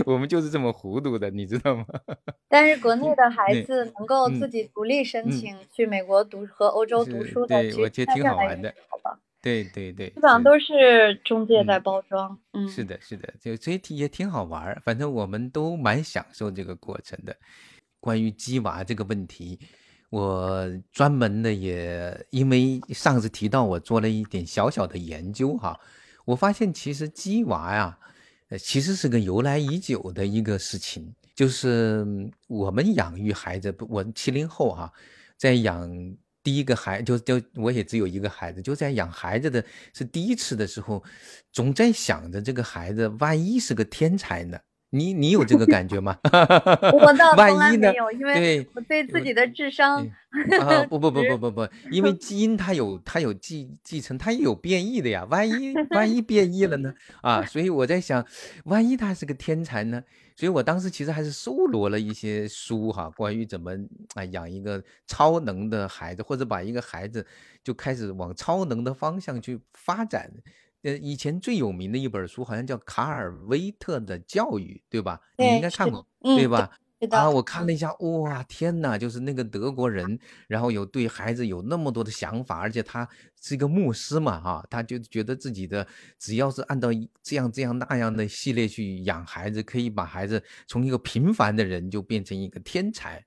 [0.06, 1.86] 我们就是这么糊涂的，你知道吗？
[2.50, 8.74] 但是国内的孩子能够自己独立申请去美国读和欧洲读书的，我觉得挺好玩的。
[8.90, 12.38] 好吧，对对对，基本上都是中介在包装。
[12.54, 14.80] 嗯，是的，是的，就所以也挺好玩。
[14.84, 17.36] 反正我们都蛮享受这个过程的。
[18.00, 19.60] 关于鸡娃这个问题，
[20.10, 25.80] 我专门的也因为上次提到我做了一点小小的研究哈，
[26.26, 27.98] 我发现其实鸡娃呀。
[28.50, 32.06] 呃，其实是个由来已久的一个事情，就是
[32.48, 34.92] 我们养育孩子，我七零后哈，
[35.38, 35.90] 在养
[36.42, 41.04] 第一个孩，就就我也只有一个孩子，就在养孩子的是第一次的时候，
[41.52, 44.58] 总在想着这个孩子万一是个天才呢。
[44.92, 46.18] 你你有这个感觉吗？
[46.94, 50.08] 我倒从来没有，因为我对自己的智商
[50.62, 55.26] 啊不不不 不不不，因为基因它有它有继继承，它也有变异的呀。
[55.30, 56.94] 万一万一变异了呢？
[57.22, 58.26] 啊，所以我在想，
[58.66, 60.02] 万一他是个天才呢？
[60.38, 63.72] 所以我当时其实还是搜罗了一些书哈，关于怎么
[64.14, 67.26] 啊养一个超能的孩子，或者把一个孩子
[67.64, 70.32] 就开始往超能的方向去发展。
[70.84, 75.20] 呃，以前最有名的一本书好像叫卡尔威特的教育，对吧？
[75.38, 76.72] 你应该看过，对吧？
[77.12, 83.08] 啊，我看了一下，哇，天哪，就是那个德国人，然后有对孩子有那么多的想法，而且他
[83.40, 85.86] 是一个牧师嘛，哈，他就觉得自己的
[86.18, 86.90] 只要是按照
[87.22, 93.24] 这样这样那样的系列去养孩子，可以把孩子从一个平凡的人就变成一个天才，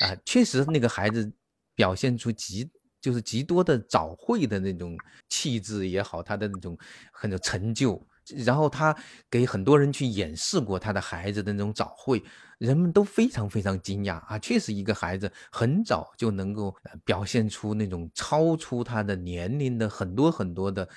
[0.00, 1.32] 啊，确实那个孩子
[1.74, 2.70] 表现出极。
[3.06, 6.76] 就是极多的早会的那种气质也好，他的那种
[7.12, 8.04] 很有成就，
[8.44, 8.92] 然后他
[9.30, 12.20] 给很多人去演示过他的孩子的那种早会，
[12.58, 14.36] 人们都非常非常惊讶啊！
[14.40, 20.88] 确实，一个孩子很早就能够表现出那种超出他的年龄的很多很多的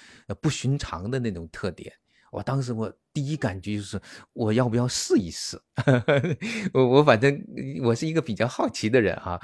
[0.42, 1.94] 不寻常的那种特点。
[2.32, 4.00] 我当时我第一感觉就是
[4.34, 5.60] 我要不要试一试？
[6.74, 7.42] 我我反正
[7.84, 9.40] 我是一个比较好奇的人哈，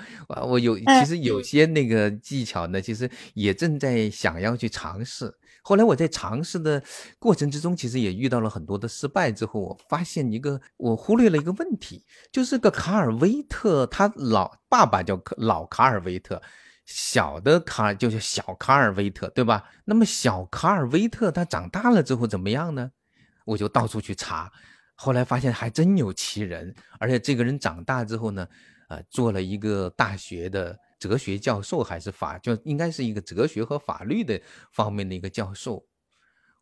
[0.47, 5.33] 我有其实有些那个技巧呢，其实也正在想要去尝试。
[5.63, 6.83] 后来我在尝试的
[7.17, 9.31] 过程之中，其实也遇到了很多的失败。
[9.31, 16.39] 之后我发现一个我忽略了一个问题，就是个卡尔威特，他老爸爸叫老卡尔威特。
[16.85, 19.69] 小的卡就是小卡尔维特，对吧？
[19.85, 22.91] 那么小卡尔维特他长大了之后怎么样呢？
[23.43, 24.51] 我就到处去查，
[24.95, 28.47] 后来发现还真有其人，而且这个人长大之后呢，
[28.89, 34.39] 呃，做了一个大学的哲学教授，还是法，就应该是一个哲学和法律的
[34.71, 35.85] 方面的一个教授。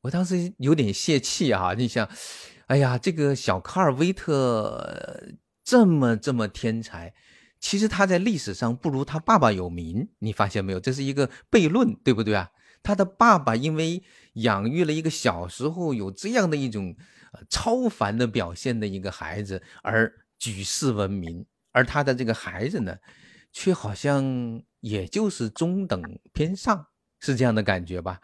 [0.02, 1.74] 我当时有点泄气啊！
[1.74, 2.10] 你想，
[2.68, 5.22] 哎呀，这个小卡尔维特
[5.64, 7.14] 这么这么天才。
[7.64, 10.82] 其实他在历史上不如他爸爸有名，你发现没有？
[10.82, 12.50] 这是一个悖论，对不对啊？
[12.84, 16.94] 他的爸爸因为养育了一个小时候有这样的一种
[17.50, 22.98] 超凡的表现的一个孩子而举世闻名而他的这个孩子呢，
[23.54, 26.02] 却好像也就是中等
[26.34, 26.88] 偏上，
[27.22, 28.20] 是这样的感觉吧？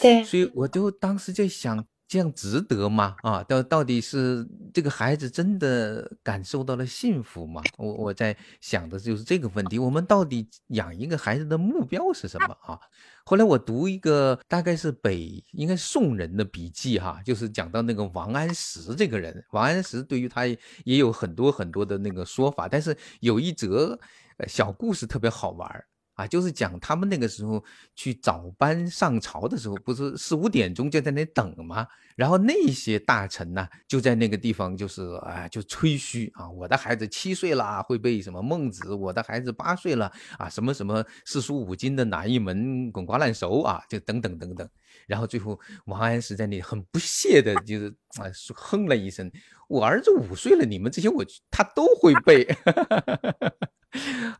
[0.00, 1.84] 对，所以我就当时在想。
[2.08, 3.16] 这样值得吗？
[3.22, 7.62] 啊，到到底是这个孩子真的感受到了幸福吗？
[7.76, 9.78] 我我在想的就是这个问题。
[9.78, 12.78] 我们到底养一个孩子的目标是什么啊？
[13.24, 19.44] 后来我读一个大概是北应该宋人的笔记哈，就是讲到那个王安石这个人。
[19.50, 23.98] 王安石对于他也有很多很多的那个说法，但是有一则
[24.46, 25.84] 小故事特别好玩。
[26.16, 27.62] 啊，就是讲他们那个时候
[27.94, 31.86] 去早班上朝的时候，不是四五点钟就在那等吗？
[32.16, 44.66] 然后那些大臣呢，就在那个地方，就是啊，就吹嘘啊，我的孩子七岁了会背什么孟子，我的孩子八岁了啊，什么什么四书五经的哪一门滚瓜烂熟啊，就等等等等。
[45.06, 48.24] 然后最后王安石在那里很不屑的，就是啊，
[48.56, 49.30] 哼了一声
[49.68, 52.46] ：“我儿子五岁了，你们这些我他都会背。”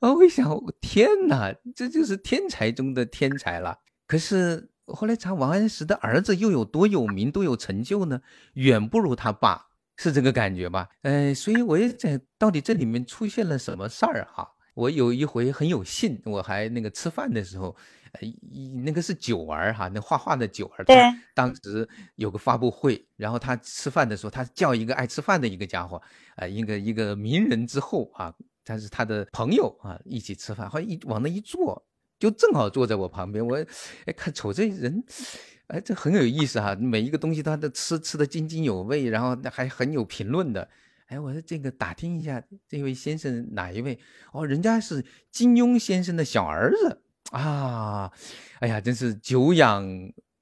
[0.01, 0.13] 啊！
[0.13, 3.79] 我一想，天哪，这就是天才中的天才了。
[4.07, 8.21] 可是后来查，王安石的儿子又有多有名、多有成就呢？
[8.55, 9.67] 远不如他爸，
[9.97, 10.89] 是这个感觉吧？
[11.03, 14.49] 呃，所以我也在，到底这里面出现了什么事儿哈？
[14.75, 17.75] 我有一回很有幸，我还那个吃饭的时候，
[18.13, 18.21] 呃，
[18.85, 21.03] 那个是九儿哈，那画画的九儿，对，
[21.35, 26.01] 当时有个发布会，然后他吃饭的时候，他叫一个爱吃饭的一个家伙，
[26.37, 28.35] 啊，一个一个名人之后啊。
[28.67, 31.87] 他是他的朋友啊，一起吃饭，好像一往那一坐，
[32.19, 33.47] 就正好坐在我旁边。
[33.47, 33.57] 我
[34.05, 35.03] 哎看瞅这人，
[35.69, 40.69] 哎这很有意思哈，每一个东西他都吃吃的津津有味，然后还很有评论的。
[41.07, 43.97] 哎，我说这个打听一下，这位先生哪一位？
[44.33, 47.01] 哦，人家是金庸先生的小儿子
[47.31, 48.11] 啊！
[48.59, 49.87] 哎呀，真是久仰。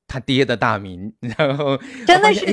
[0.06, 2.44] 他爹的大名，然后真的是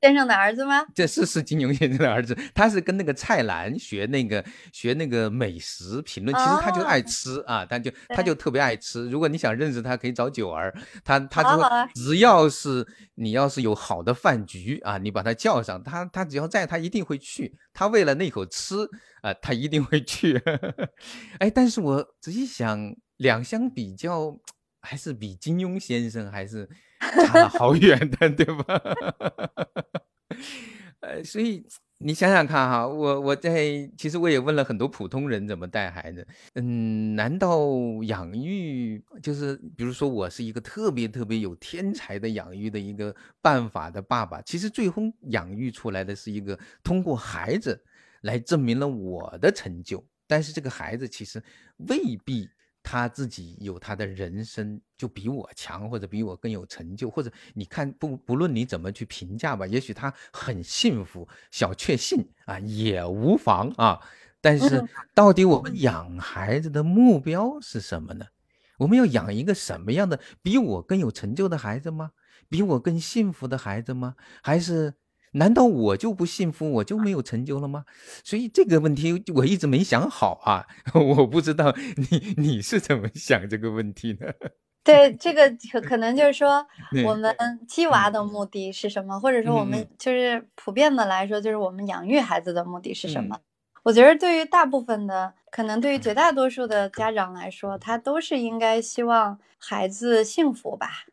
[0.00, 0.86] 先生的儿子吗？
[0.94, 4.42] 这是是金庸先生的儿子，他是跟那个蔡澜学那个
[4.72, 9.10] 学那个美食评论，其实他就爱吃啊，他就他就特别爱吃。
[9.10, 17.54] 如果你想认识他，可以找九儿，他他说只要是你要是有好的饭局啊，你把他叫上，他他只要在，他一定会去。
[17.74, 18.76] 他为了那口吃
[19.20, 20.40] 啊，他一定会去。
[21.40, 24.38] 哎，但是我仔细想，两相比较，
[24.80, 26.66] 还是比金庸先生还是。
[27.26, 28.64] 差了好远的，对吧？
[31.00, 31.64] 呃，所以
[31.98, 37.58] 你想想看哈，我我在其实我也问了很多普通人怎么带孩子，嗯，难道
[38.04, 47.82] 养育就是比如说我是一个特别特别有天才的养育的一个办法的爸爸，其实最终养育出来的是一个通过孩子
[48.20, 51.42] 来证明了我的成就，但是这个孩子其实
[51.88, 52.50] 未必。
[52.90, 64.00] 他自己有他的人生，就比我强，或者比我更有成就，或者你看不不论你怎么去评价吧，也许他很幸福，小确幸啊也无妨啊。
[64.40, 68.26] 但是到底我们养孩子的目标是什么呢？
[68.78, 72.10] 我们要养一个什么样的比我更有成就的孩子吗？
[72.48, 74.16] 比我更幸福的孩子吗？
[74.42, 74.94] 还是？
[75.32, 77.84] 难道我就不幸福，我就没有成就了吗？
[78.24, 81.74] 所以这个问题我一直没想好啊， 我不知道
[82.10, 84.34] 你你是怎么想这个问题的？
[84.82, 86.66] 对，这个可可能就是说，
[87.06, 87.36] 我们
[87.68, 89.20] 鸡娃的目的是什么？
[89.20, 93.38] 或者说我们就是普遍的来说，就是我们养育孩子的目的是什么？
[93.82, 101.04] 我觉得对于大部分的，可能对于绝大多数的家长来说，他都是应该希望孩子幸福吧，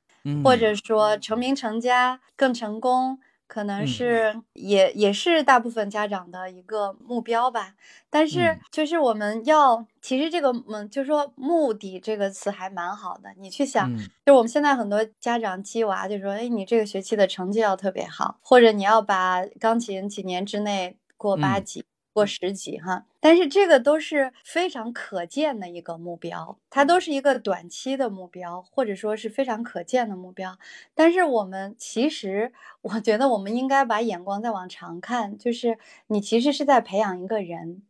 [0.44, 3.20] 或者说成名成家更成功。
[3.48, 7.74] 可能是也也是大部分家长的一个目标吧，
[8.10, 13.30] 但是就是我们要，其实这个嗯，就是说目的这个词还蛮好的。
[13.38, 13.90] 你去想，
[14.26, 21.86] 就我们现在很多家长激娃，就说，哎，你这个学期的成绩要特别好，或者你要把钢琴几年之内过八级。
[22.18, 30.58] 过十级哈，但是这个都是非常可见的一个目标，它都是一个短期的目标，或者说是非常可见的目标。
[30.96, 32.52] 但是我们其实，
[32.82, 35.78] 我觉得我们应该把眼光再往长看，就是
[36.08, 37.84] 你其实是在培养一个人，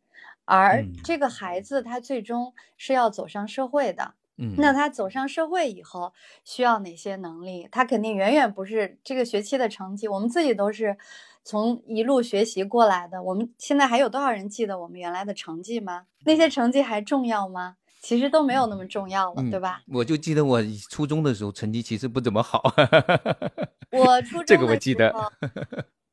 [0.44, 4.16] 而这个孩子他最终是要走上社会的。
[4.40, 6.14] 嗯，那他走上社会以后
[6.44, 7.68] 需要哪些能力？
[7.72, 10.08] 他肯定远远不是这个学期的成绩。
[10.08, 10.96] 我们自己都是
[11.48, 13.24] 从一路学习过来的。
[13.24, 16.04] 我们现在还有多少人记得我们原来的成绩吗？
[16.26, 17.78] 那些成绩还重要吗？
[18.02, 19.82] 其实都没有那么重要了，对吧？
[19.88, 22.62] 我就记得我初中的时候成绩其实不怎么好。
[23.92, 25.14] 我初中这个我记得，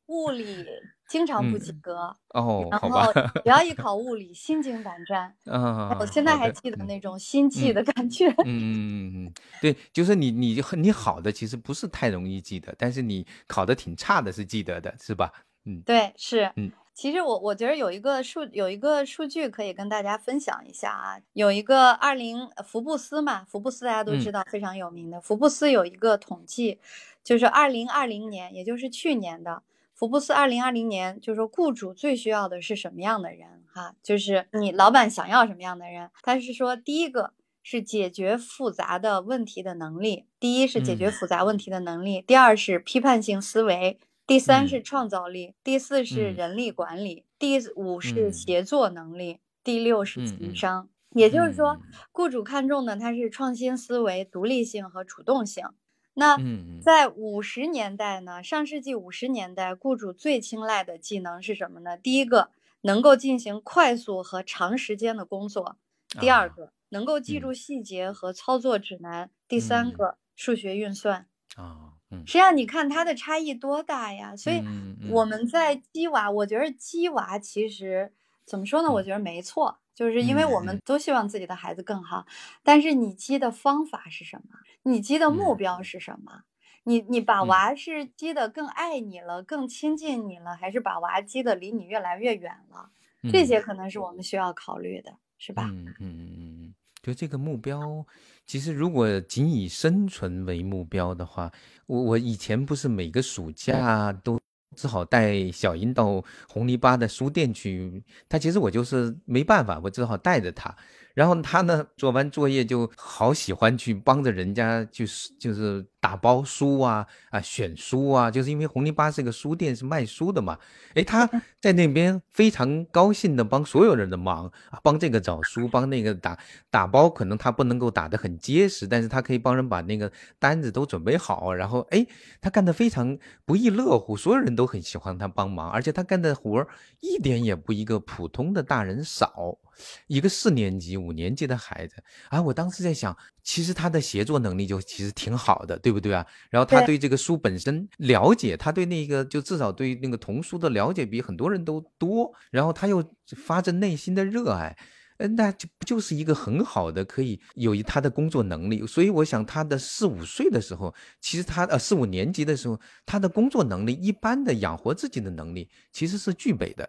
[0.06, 0.64] 物理。
[1.06, 5.34] 经常不及格哦，然后只要一 考物理，心惊胆战。
[5.44, 8.28] 嗯，我现在还记得那种心悸的感觉。
[8.28, 15.30] 嗯嗯嗯嗯，对，就是你你你好的其实不是太容易记得，但是你考的挺差的是记得的，是吧？
[15.66, 16.50] 嗯，对，是。
[16.56, 26.78] 嗯，其实我我觉得有一个数有一个数据可以跟大家分享一下啊，有一个二零福布斯嘛，福布斯大家都知道非常有名的，福布斯有一个统计，
[27.22, 29.62] 就是二零二零年，也就是去年的
[29.94, 37.32] 福布斯二零二零年，就是说雇主最需要的是什么样的人哈，就是你老板想要什么样的人，他是说第一个
[37.62, 43.98] 是解决复杂的问题的能力，第一是解决复杂问题的能力，第二是批判性思维。
[44.26, 50.88] 第三是创造力，第四是人力管理，第五是协作能力，第六是情商。
[51.10, 51.78] 也就是说，
[52.10, 55.66] 雇主看重的它是创新思维、独立性和主动性。
[56.14, 56.38] 那
[56.80, 58.42] 在五十年代呢？
[58.42, 61.96] 上世纪五十年代，雇主最青睐的技能是什么呢？
[61.96, 62.50] 第一个，
[62.82, 65.76] 能够进行快速和长时间的工作；
[66.20, 71.26] 第二个，能够记住细节和操作指南；第三个，数学运算。
[71.56, 71.90] 啊。
[72.26, 74.36] 实际上，你看它的差异多大呀？
[74.36, 74.62] 所以
[75.10, 78.12] 我们在鸡娃，我觉得鸡娃其实
[78.44, 78.92] 怎么说呢？
[78.92, 82.26] 我觉得没错，就是因为我们都希望自己的孩子更好。
[82.62, 84.58] 但是你积的方法是什么？
[84.82, 86.42] 你积的目标是什么？
[86.84, 92.90] 你你把娃是积得更爱你了，更亲近你了，还是把娃积得离你越来越远了？
[93.32, 95.70] 这些可能是我们需要考虑的，是吧？
[95.72, 98.04] 嗯嗯嗯嗯，就这个目标。
[98.46, 101.50] 其实，如果仅以生存为目标的话，
[101.86, 104.38] 我我以前不是每个暑假都
[104.74, 110.76] 只好带小英到红泥巴的书店去，他其实我就是没办法，我只好带着他。
[111.14, 120.58] 然后他呢，做完作业就好喜欢去帮着人家，就是就是打包书啊啊选书啊，就是因为红泥巴是个书店，是卖书的嘛。
[120.94, 121.28] 哎，他
[121.60, 126.38] 在那边非常高兴的帮所有人的忙啊，帮这个找书，帮那个打
[126.68, 130.10] 打包，可能他不能够打得很结实，但是他可以帮人把那个
[130.40, 131.54] 单子都准备好。
[131.54, 132.04] 然后哎，
[132.40, 136.66] 他干得非常不亦乐乎，所有人都很喜欢他帮忙，而且他干的活儿
[137.00, 139.58] 一点也不一个普通的大人少。
[140.06, 146.26] 一个四年级、五年级的孩子啊，我当时在想，其实他的协作能力就其实挺好的，对不对啊？
[146.50, 152.32] 然后他对这个书本身了解，他对那个就至少对那个童书的了解比很多人都多。
[152.50, 153.04] 然后他又
[153.36, 154.76] 发自内心的热爱，
[155.18, 158.86] 嗯，那就不就是一个很好的可以有一他的工作能力。
[158.86, 166.88] 所以我想，他的四五岁的时候，其实他呃四五年级的时候，他的工作能力一般的养活自己的能力其实是具备的，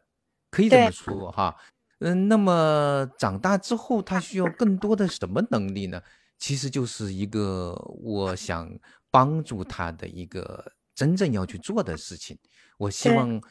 [0.52, 1.56] 可以这么说哈。
[2.00, 6.02] 嗯，那么长大之后，他需要更多的什么能力呢？
[6.38, 7.74] 其实就是一个
[8.04, 8.70] 我想
[9.10, 12.38] 帮助他的一个真正要去做的事情。
[12.78, 13.42] 我希望，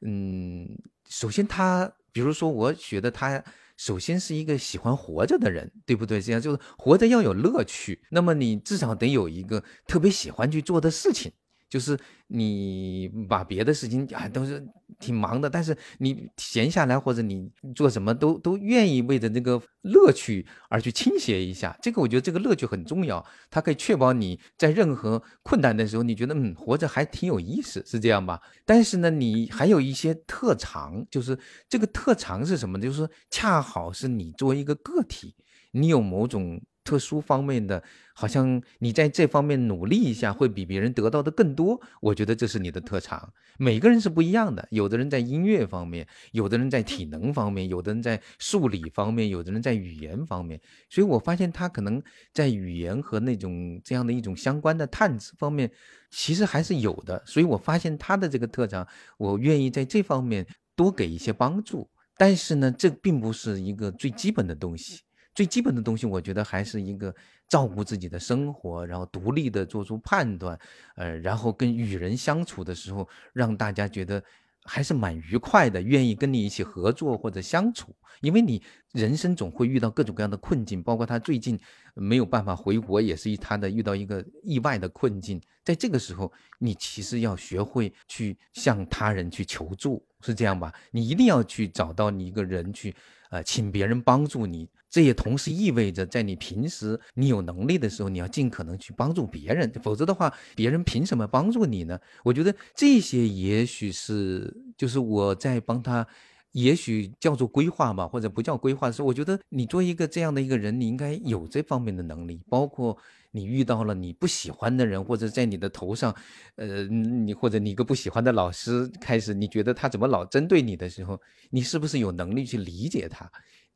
[0.00, 0.68] 嗯，
[1.08, 3.42] 首先他，比如说，我觉得他
[3.76, 6.20] 首先是一个喜欢活着的人，对不对？
[6.20, 8.02] 这样就是活着要有乐趣。
[8.10, 11.32] 那么你至少得有一个特别喜欢去做的事情。
[11.72, 14.62] 就是你把别的事情啊都是
[14.98, 21.74] 挺忙的，但是你闲下来或者你做什么都都愿意为着这个乐趣而去倾斜一下。
[21.80, 28.38] 这个我觉得这个乐趣很重要，它可以确保你在任何困难的时候，你觉得嗯活着还挺有意思，是这样吧？
[28.66, 31.38] 但是呢，你还有一些特长，就是
[31.70, 32.78] 这个特长是什么？
[32.78, 35.34] 就是恰好是你作为一个个体，
[35.70, 36.60] 你有某种。
[36.84, 37.82] 特殊方面的，
[38.14, 41.80] 好像你在这方面努力一下，会比别人得到的更多。
[42.00, 43.32] 我觉得这是你的特长。
[43.58, 50.60] 每个人是不一样的，有的人在音乐方面，有的人在体能方面，有的人在数理方面，有的人在语言方面。
[50.88, 52.02] 所以我发现他可能
[52.32, 55.70] 在语言和那种这样的一种相关的探知方面，
[56.10, 57.22] 其实还是有的。
[57.26, 58.86] 所以我发现他的这个特长，
[59.18, 61.88] 我愿意在这方面多给一些帮助。
[62.16, 65.00] 但是呢，这并不是一个最基本的东西。
[65.34, 67.14] 最基本的东西，我觉得还是一个
[67.48, 70.58] 照顾自己的生活，然后独立的做出判断，
[70.96, 74.22] 呃，然后跟与人相处的时候，让大家觉得
[74.64, 77.94] 还是蛮愉快的，愿意跟你一起合作或者相处。
[78.20, 78.62] 因为你
[78.92, 81.58] 人生总会遇到各种各样的困境，包括他最近
[81.94, 85.40] 没有办法回国，也是他的遇到一个意外的困境。
[85.64, 90.72] 在这个时候，你其实要学会去向他人去求助，是这样吧？
[90.92, 92.94] 你一定要去找到你一个人去，
[93.30, 94.68] 呃，请别人帮助你。
[94.92, 101.98] 这也同时意味着，在你平时你有能力的时候，你要尽可能去帮助别人，否则的话，别人凭什么帮助你呢？
[102.22, 106.06] 我觉得这些也许是，就是我在帮他，
[106.52, 112.94] 也许叫做规划吧，或者不叫规划的时候，我觉得你做一个这样的一个人，你应该有这方面的能力，包括
[113.30, 116.14] 你遇到了你不喜欢的人，或者在你的头上，
[116.56, 121.18] 呃，你或者你一个不喜欢的老师开始，你觉得他怎么老针对你的时候，
[121.48, 123.32] 你是不是有能力去理解他？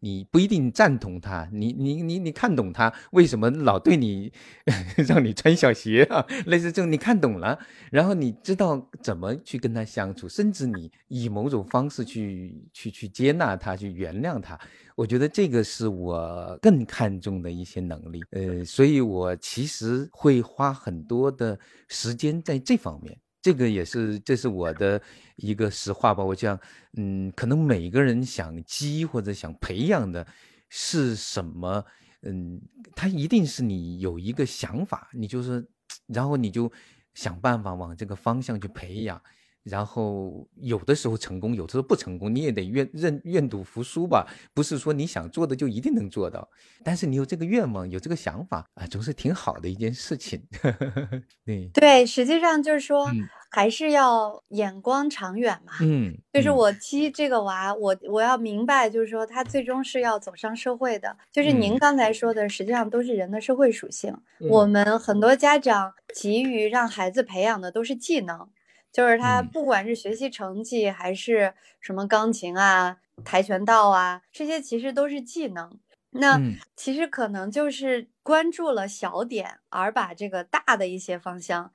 [0.06, 4.32] 你不一定赞同他，你你你你看懂他为什么老对你
[5.08, 6.24] 让你穿小鞋啊？
[6.46, 7.58] 类似这种你看懂了，
[7.90, 14.56] 然后你知道怎么去跟他相处，甚至你以某种方式去去去接纳他，去原谅他。
[14.94, 23.18] 我觉得这个是我更看重的一些能力，呃，所以我其实会花很多的时间在这方面。
[23.46, 25.00] 这个也是，这是我的
[25.36, 26.24] 一个实话吧。
[26.24, 26.58] 我讲，
[26.94, 30.26] 嗯，可能每个人想激或者想培养的
[30.68, 31.84] 是什么，
[32.22, 32.60] 嗯，
[32.96, 35.64] 他一定是你有一个想法，你就是，
[36.08, 36.68] 然后你就
[37.14, 39.22] 想办法往这个方向去培养。
[39.68, 44.24] 然后有的时候成功，有的时候不成功，你也得愿认愿赌服输吧。
[44.54, 46.48] 不是说你想做的就一定能做到，
[46.84, 50.40] 但是你有这个愿望，有这个想法啊，总是挺好的一件事情。
[51.44, 53.10] 对对，实际上就是说，
[53.50, 55.72] 还是要眼光长远嘛。
[55.80, 61.16] 嗯，就是我踢这个娃，我我要明白，就是说他最终是要走上社会的。
[61.32, 64.16] 就是您刚才说的，实际上都是人的社会属性。
[64.48, 68.48] 我们很多家长急于让孩子培养的都是技能。
[68.92, 75.78] 就是他不管是学习成绩还是什么钢琴啊、跆拳道啊，这些其实都是技能。
[76.12, 76.40] 那
[76.74, 81.72] 其实可能就是关注了小点，而把这个大的一些方向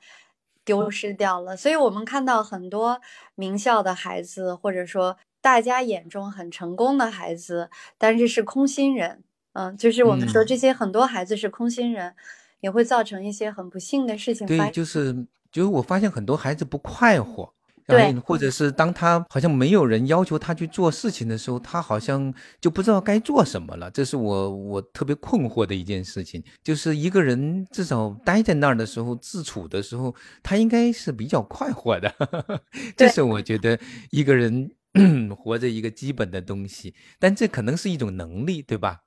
[0.66, 1.56] 丢失掉了。
[1.56, 3.00] 所以我们看到很多
[3.36, 9.24] 名校的孩子，或者说大家眼中很成功的孩子，但是是空心人。
[9.54, 12.16] 嗯，就是我们说这些很多孩子是空心人，
[12.62, 14.66] 也会造成一些很不幸的事情发生。
[14.66, 15.28] 对，就是。
[15.52, 17.54] 就是我发现很多孩子不快活，
[17.88, 23.92] 对，或者是当他好像没有人要求他去做事情的时候，他好像就不知道该做什么了。
[23.92, 26.42] 这是我我特别困惑的一件事情。
[26.64, 32.14] 就是一个人至少待在那儿的时候，自处的时候，他应该是比较快活的。
[32.96, 33.78] 这是我觉得
[34.12, 34.72] 一个人
[35.36, 39.02] 活着一个基本的东西，但这可能是一种能力，对吧？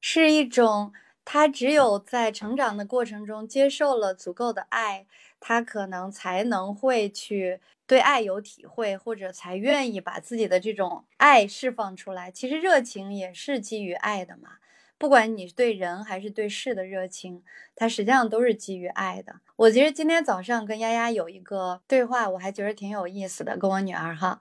[0.00, 0.92] 是一种，
[1.24, 5.06] 他只有在成长的过程中接受了足够的爱。
[5.40, 12.30] 他可能才能会去对爱有体会，或者才愿意把自己的这种爱释放出来。
[12.30, 14.58] 其实热情也是基于爱的嘛，
[14.98, 17.42] 不管你对人还是对事的热情，
[17.76, 19.36] 它实际上都是基于爱的。
[19.56, 24.40] 我其实今天早上跟丫丫有一个对话，我还觉得挺有意思的，跟我女儿哈。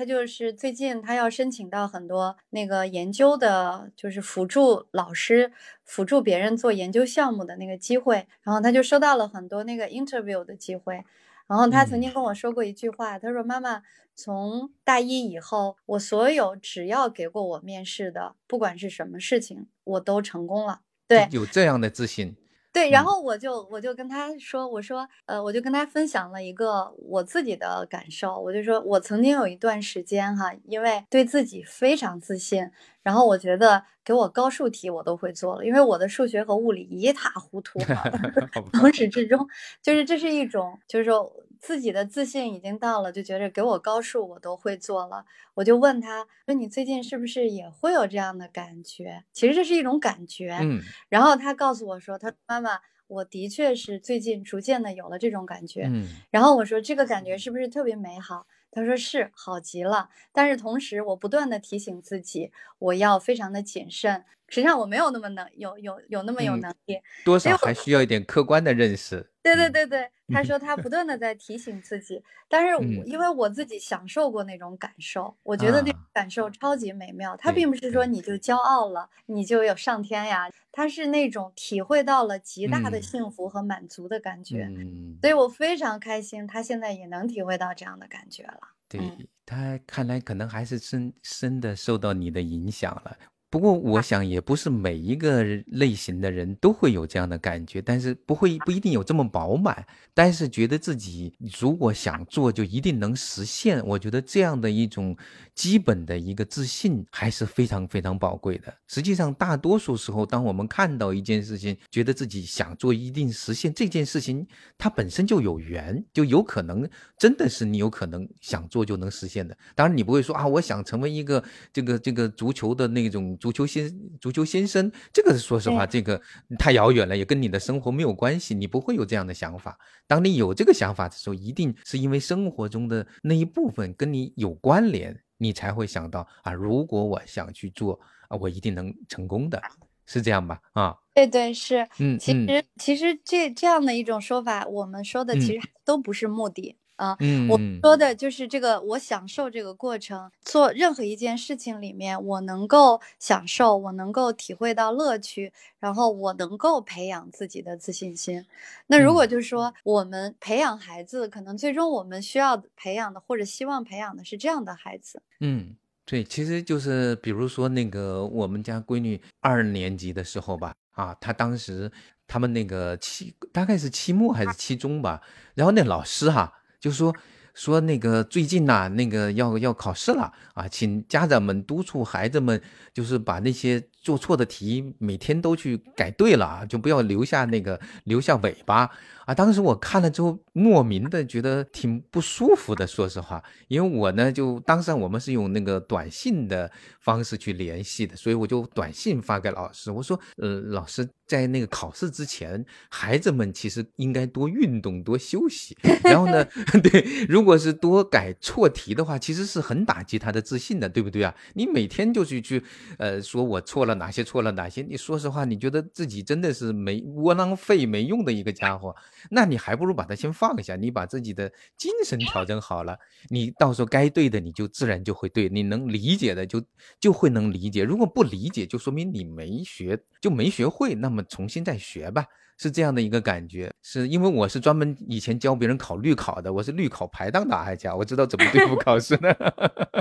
[0.00, 5.52] 他就是最近他要申请到很多那个研究的，就是辅助老师
[5.84, 11.04] 辅助别人做研究项目的那个机会，然后他就收到了很多那个 interview 的机会，
[11.46, 13.82] 然后他曾经跟我说过一句话，他说：“妈妈，
[14.14, 22.34] 从大一以后，我所有只要给过我面试的，不管是什么事情，我都成功了。”对，有这样的自信。
[22.72, 32.70] 对，然后我就我就跟他说，我说，呃，我就跟他分享了一个我自己的感受，我就说我曾经有一段时间哈，因为对自己非常自信，
[33.02, 37.80] 然后我觉得给我高数题我都会做了，因为我的数学和物理一塌糊涂
[38.74, 39.48] 从始至终
[39.82, 41.32] 就是这是一种，就是说。
[41.60, 45.24] 自己的自信已经到了，就觉得给我高数我都会做了。
[45.54, 50.58] 我就问他说：“你最近是不是也会有这样的感觉？”其实这是一种感觉。
[50.62, 50.80] 嗯。
[51.08, 56.08] 然后他告诉我说：“他妈妈，我的确是最近逐渐的有了这种感觉。”嗯。
[56.30, 64.24] 然后我说：“这个感觉是不是特别美好？”他说：“是，好极了。”但是同时，我不断的提醒自己，我要非常的谨慎。
[64.50, 69.26] 实际上我没有那么能有有有那么有能力，多少还需要一点客观的认识。
[69.42, 72.76] 对对对对，他说他不断的在提醒自己，但是
[73.06, 77.34] 因为我自己享受过那种感受，我觉得那种感受超级美妙。
[77.38, 84.68] 他并不是说你就骄傲了，你就有上天呀，他是那种体会到了极大的幸福和满足的感觉。
[84.68, 88.60] 嗯，所以我非常开心，他现在也能体会到这样的感觉了。
[88.88, 89.00] 对
[89.46, 93.16] 他看来可能还是深深的受到你的影响了。
[93.50, 99.84] 不过，我想也不是每一个类型的人都会有这样的感觉，但是不会不一定有这么饱满。
[100.14, 103.84] 但是觉得自己如果想做，就一定能实现。
[103.84, 105.16] 我觉得这样的一种
[105.52, 108.72] 基本的一个自信还是非常非常宝贵的。
[108.86, 114.46] 实际上，大多数时候，当我们看到一件事情，觉得自己想做一定实现这件事情，
[114.78, 116.88] 它本身就有缘，就有可能
[117.18, 119.58] 真的是你有可能想做就能实现的。
[119.74, 121.42] 当然，你不会说啊，我想成为一个
[121.72, 123.36] 这个这个足球的那种。
[123.40, 126.20] 足球先足球先生，这个说实话，这个
[126.58, 129.78] 太遥远了，也跟你的生活没有关系，你不会有这样的想法。
[130.06, 139.60] 当你有这个想法的时候，一定是因为生活中的那一部分跟你有关联，你才会想到啊，如果我想去做啊，我一定能成功的，
[140.06, 140.60] 是这样吧？
[140.74, 146.76] 啊，对对是，嗯，其实其实这这样的一种说法，我们说的其实都不是目的。
[147.00, 147.16] 啊。
[147.20, 158.44] 嗯，我说的就是这个，我享受这个过程，做任何一件事情里面，我能够享受，我能够体会到乐趣，然后我能够培养自己的自信心。
[158.86, 165.22] 那如果就是说，我们培养孩子，可能最终我们需要培养的或者希望培养的是这样的孩子。
[165.40, 165.74] 嗯，
[166.04, 171.90] 对，其实就是比如说那个我们家闺女二年级的时候吧，啊，她当时。
[172.32, 175.20] 他们那个期大概是期末还是期中吧，
[175.56, 177.14] 然后那老师哈就说
[177.54, 182.60] 说那个最近呐那个要要考试了啊，请家长们督促孩子们
[182.94, 188.90] 就是把那些做错的题每天都去改对了啊，就不要留下那个留下尾巴。
[189.30, 192.84] 啊，当时我看了之后，莫名的觉得挺不舒服的。
[192.84, 196.68] 说实话，因为我呢，就当时我们是用那个短信的
[196.98, 205.78] 方式去联系的，所以我就短信发给老师，我说：“呃，老师，在那个考试之前，孩子们其实应该多运动、多休息。
[206.02, 206.44] 然后呢，
[206.82, 211.32] 对，如果是多改错题的话，其实是很打击他的自信的，对不对啊？
[211.54, 212.60] 你每天就是去，
[212.98, 218.92] 呃，说我错了哪些，错了哪些，你说实话，你觉得自己真的是没窝囊废、没用的一个家伙。”
[219.30, 222.96] 那你还不如把它先放下，你把自己的精神调整好了，
[223.28, 226.62] 你到时候该对的你就自然就会对，你能理解的就
[226.98, 232.24] 就会能理解，如果不理解，就说明你没学就没学会，那么重新再学吧。
[232.60, 239.34] 是这样的一个感觉，是因为我是专门以前教别人考律考的，我是律考排档打还家，我知道怎么对付考试呢。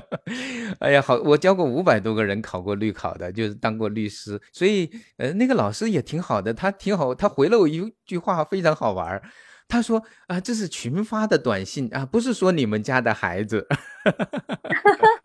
[0.80, 9.22] 哎呀，好，我教过五百多个人考过律考的，就是当过律师，所以呃，那个老师也挺好的，他挺好，他回了我一句话，非常好玩
[9.70, 13.66] 他说啊，这是群发的短信啊，不是说你们家的孩子。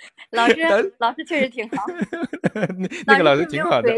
[0.32, 1.84] 老师，老师确实挺好。
[3.06, 3.88] 那个老师挺好的，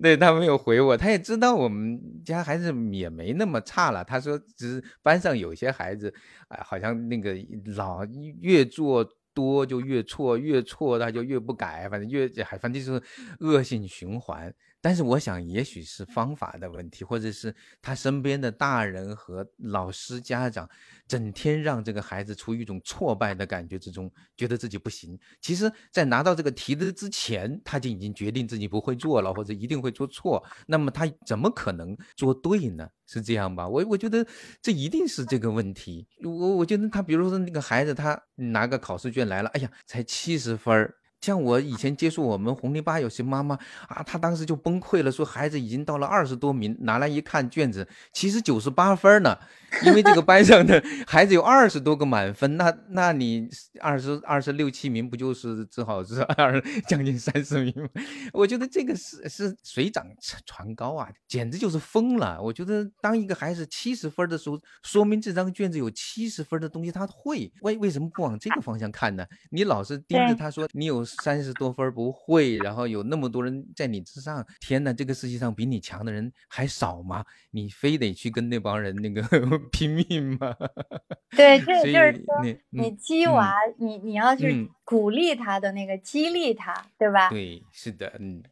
[0.00, 4.04] 对他没有回我，他也知道我们家孩子也没那么差了。
[4.04, 6.12] 他说，只是班上有些孩子，
[6.48, 7.36] 哎，好像那个
[7.76, 8.04] 老
[8.40, 13.02] 越做多就越错，越错他就越不改，反正越还反正就是
[13.40, 14.52] 恶性循环。
[14.80, 20.68] 但是我想，也许是方法的问题，或者是他身边的大人和老师、家长
[21.06, 25.18] 整天让这个孩子处于一种挫败的感觉之中，觉得自己不行。
[25.40, 30.44] 其实，在拿到这个题的之前，他就已经决定自己不会做了，或者一定会做错。
[30.66, 32.88] 那么他怎么可能做对呢？
[33.06, 33.66] 是这样吧？
[33.66, 34.24] 我我觉得
[34.60, 36.06] 这一定是这个问题。
[36.22, 40.94] 我我觉得他，比如说那个孩子，他拿个考试卷来了，哎呀，才七十分儿。
[41.20, 43.58] 像我以前接触我们红泥巴有些妈妈
[43.88, 49.38] 啊，她当时就崩溃了，说孩子已经到了二十多名，拿来一看卷子，其实九十八分呢。
[49.84, 53.46] 因为这个班上的 孩子有二十多个满分，那那你
[53.80, 58.02] 二十二十六七名不就是只好是二将近三十名吗？
[58.32, 60.06] 我觉得这个是是水涨
[60.46, 62.40] 船高啊，简直就是疯了。
[62.40, 67.52] 我觉得当一个孩子七十分的时候，说明这张卷子有七十分的东西他会。
[67.60, 69.26] 为为什么不往这个方向看呢？
[69.50, 77.24] 你老是盯着他说你有三十多分不会，然后有那么多人在你之上，天哪，这个世界上比你强的人还少吗？
[77.52, 79.22] 你非得去跟那帮人那个。
[79.70, 80.56] 拼命吗？
[81.36, 87.28] 对，这就是说，你鸡娃，你你要去鼓励他的那个激励他，对吧？
[87.30, 88.42] 对，是的，嗯，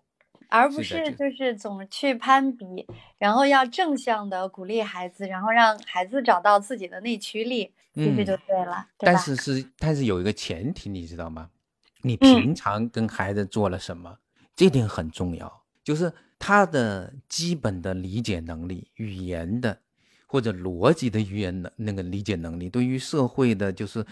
[0.48, 2.86] 而不是就是总去攀比，
[3.18, 8.86] 然后要正向的鼓励孩子，然后让孩子找到自己的内驱力，其实就对了。
[8.98, 11.50] 但是是，但是有一个前提，你知道吗？
[12.06, 14.18] 你平常跟孩子做了什么？
[14.54, 19.80] 这点很重要，就是他的基本的理解能力、语言的。
[20.28, 24.04] 或者逻辑的语言能那个理解能力，对于社会的就是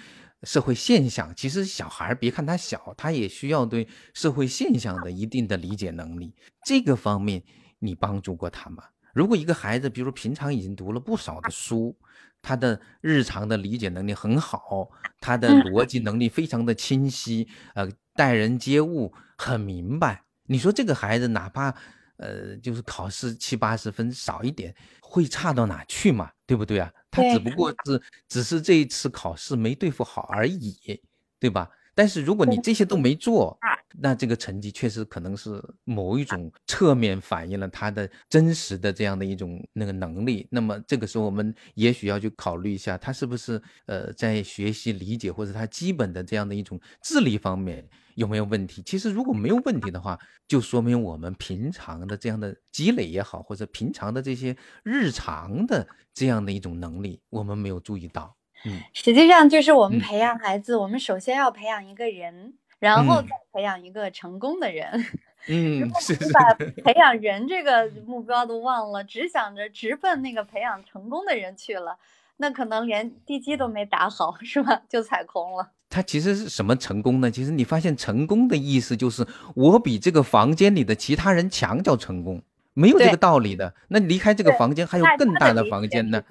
[0.44, 6.32] 社会现象，其实小孩别看他小，他也需要对社会现象的一定的理解能力。
[6.64, 7.42] 这个方面
[7.80, 8.84] 你帮助过他吗？
[9.14, 11.96] 如果一个孩子，比如平常已经读了不少的书，
[12.42, 14.90] 他的日常的理解能力很好，
[15.20, 20.24] 他的逻辑能力非常的清晰，呃，待人接物很明白。
[20.46, 21.74] 你说这个孩子哪怕。
[22.16, 26.30] 呃，就是考试七八十分少一点，会差到哪去嘛？
[26.46, 26.88] 对不对啊？
[27.10, 31.02] 他只不过是只是这一次考试没对付好而已，
[31.40, 31.68] 对吧？
[31.94, 33.56] 但是如果你这些都没做，
[34.00, 40.46] 那这个成绩确实可能是某一种侧面反映了他的真实的这样的一种那个能力。
[40.50, 48.82] 那么这个时候，我们也许要去考虑一下，他是不是呃在学习理解或者他基本的这样的一种智力方面有没有问题？
[48.84, 50.18] 其实如果没有问题的话，
[50.48, 58.36] 就说明我们平常的这样的积累也好，或者平常的这些日常的这样的一种能力，我们没有注意到。
[58.66, 65.04] 嗯，实际上就是我们培养孩子，我们首先要培养一个人，然后再培养一个成功的人。
[65.48, 66.32] 嗯， 是是。
[66.32, 71.98] 把培养人这个目标都忘了，只想着直奔那个培养成功的人去了，
[72.38, 74.82] 那可能连地基都没打好， 是吧？
[74.88, 75.72] 就踩空了。
[75.90, 77.30] 它其实是什么成功呢？
[77.30, 82.42] 其实你发现成功的意思就是我比这个房间里的其他人强叫成功，
[82.74, 83.74] 没有这个道理的。
[83.88, 86.22] 那离开这个房间还有更大的房间呢，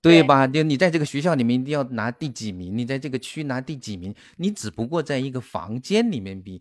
[0.00, 0.46] 对吧？
[0.46, 6.60] 就你在这个学校里面一定要拿第几名，你在这个区拿第几名，你只不过在一个房间里面比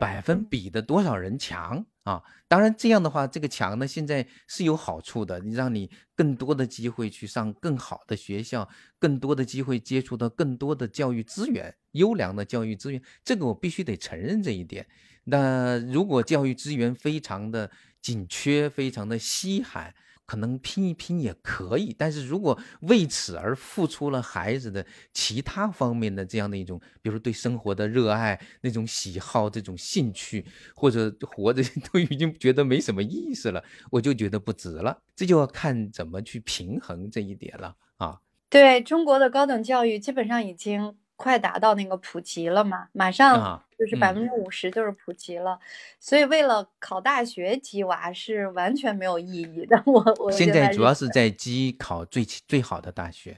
[0.00, 1.84] 百分比的多少人强。
[2.04, 8.66] 啊，当然这样的话，这个强呢，现在是有好处的，你让你更多的机会去上更好的学校，
[8.98, 14.86] 更多的机会接触到更多的教育资源，优良的教育资源，这个我必须得承认这一点。
[15.24, 17.70] 那如果教育资源非常的
[18.08, 19.94] 紧缺，非常的稀罕。
[20.24, 35.02] 可能拼一拼也可以，但是如果为此而付出了孩子的其他方面的这样的一种，比如对生活的热爱、那种喜好、这种兴趣，或者活着 都已经觉得没什么意思了，我就觉得不值了。
[35.14, 38.20] 这就要看怎么去平衡这一点了啊。
[38.48, 40.96] 对中国的高等教育，基本上已经。
[41.18, 42.86] 快达到那个普及了嘛？
[42.92, 45.58] 马上就是百分之五十就是普及了，
[45.98, 49.82] 所以为了考大学鸡娃是完全没有意义的。
[49.84, 53.36] 我我现在主要是在鸡考最最好的大学，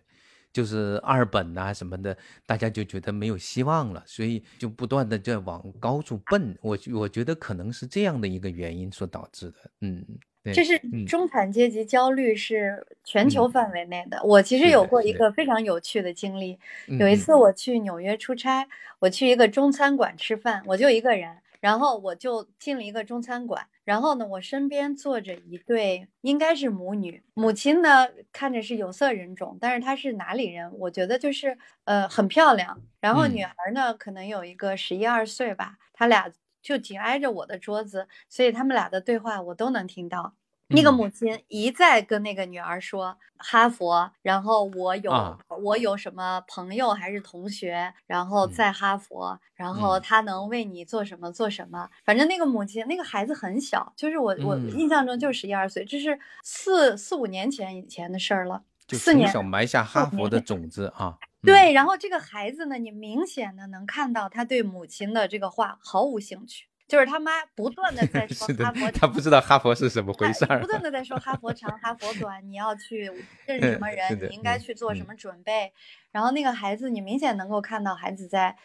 [0.52, 2.14] 就是二本呐什么的，
[2.44, 6.54] 大家就觉得没有希望了，所以就不断的在往高处奔。
[6.60, 9.70] 我我觉得可能是这样的一个原因所导致的。
[9.80, 10.04] 嗯。
[10.52, 14.20] 这是中产阶级焦虑是全球范围内的。
[14.24, 16.58] 我其实有过一个非常有趣的经历。
[16.98, 30.72] 有一次我去纽约出差，我去一个中餐馆吃饭，我就一个人，然后我就进了一个中餐馆，然后呢，我身边坐着一对应该是母女，母亲呢看着是有色人种，但是她是哪里人？
[30.78, 32.80] 我觉得就是呃很漂亮。
[33.00, 36.32] 然后女孩呢可能有一个十一二岁吧，她俩。
[36.62, 40.34] 就紧挨着我的桌子，所以他们俩的对话我都能听到。
[40.70, 51.88] 那个母亲一再跟那个女儿说哈佛，然后我有我有什么朋友还是同学，然后在哈佛，然后他能为你做什么做什么。
[52.04, 58.62] 反正那个母亲那个孩子很小，就是我我印象中就十一二岁，这是四四五年前以前的事儿了。
[58.86, 61.16] 就从小埋下哈佛的种子啊。
[61.42, 73.10] 对，然后这个孩子呢，你明显的能看到他对母亲的这个话毫无兴趣，就是他妈不断 的在说哈佛，他不知道哈佛是什么回事儿，不断的在说哈佛长哈佛短，你要去
[73.46, 75.72] 认识什么人，你应该去做什么准备。
[76.10, 78.56] 然后那个孩子，你明显能够看到孩子在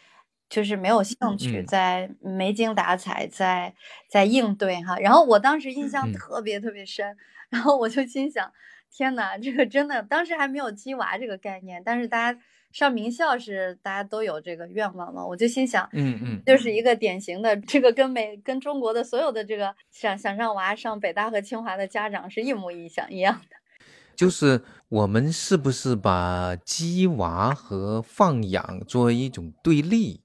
[0.49, 3.75] 就是没有兴趣，在没精打采，在
[4.09, 4.97] 在应对哈。
[4.97, 7.15] 然后我当时印象特别特别深，
[7.49, 8.51] 然后我就心想，
[8.91, 12.39] 天哪，这个真的，当时还没有鸡娃这个概念，但是大家。
[12.75, 15.25] 上名校是大家都有这个愿望嘛？
[15.25, 23.55] 我就心想，嗯嗯，就是一个典型的这个跟美跟中国的所有的这个想想让娃上北大和清华的家长是一模一样一样的。
[24.13, 30.19] 就是我们是不是把鸡娃和放养作为一种对立？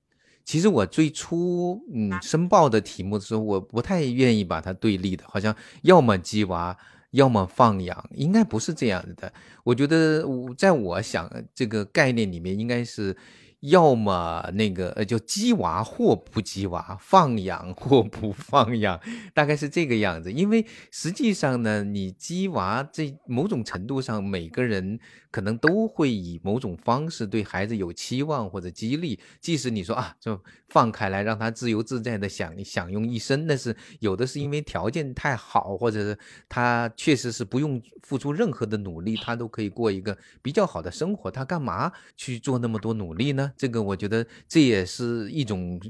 [0.44, 6.76] 其实我最初嗯申报的题目的时候，我不太愿意把它对立的，好像要么鸡娃。
[7.11, 9.32] 要么放养，应该不是这样子的。
[9.64, 10.24] 我觉得，
[10.56, 13.16] 在我想这个概念里面，应该是。
[13.61, 18.98] 要么那个呃，叫鸡娃或不鸡娃，放养或不放养，
[19.34, 20.32] 大概是这个样子。
[20.32, 24.98] 因为实际上呢，你鸡娃这某种程度上，每个人
[25.31, 29.18] 可能都会以某种方式对孩子有期望或者激励。
[29.41, 36.18] 即使你说啊，就放开来让他自由自在的享享用一生，那是有的是因为条件太好，或者是
[36.49, 41.31] 他确实是不用付出任何的努力，他都可以过一个比较好的生活。
[41.31, 43.53] 他干嘛去做那么多努力呢？
[43.57, 45.81] 这个我觉得这也是一种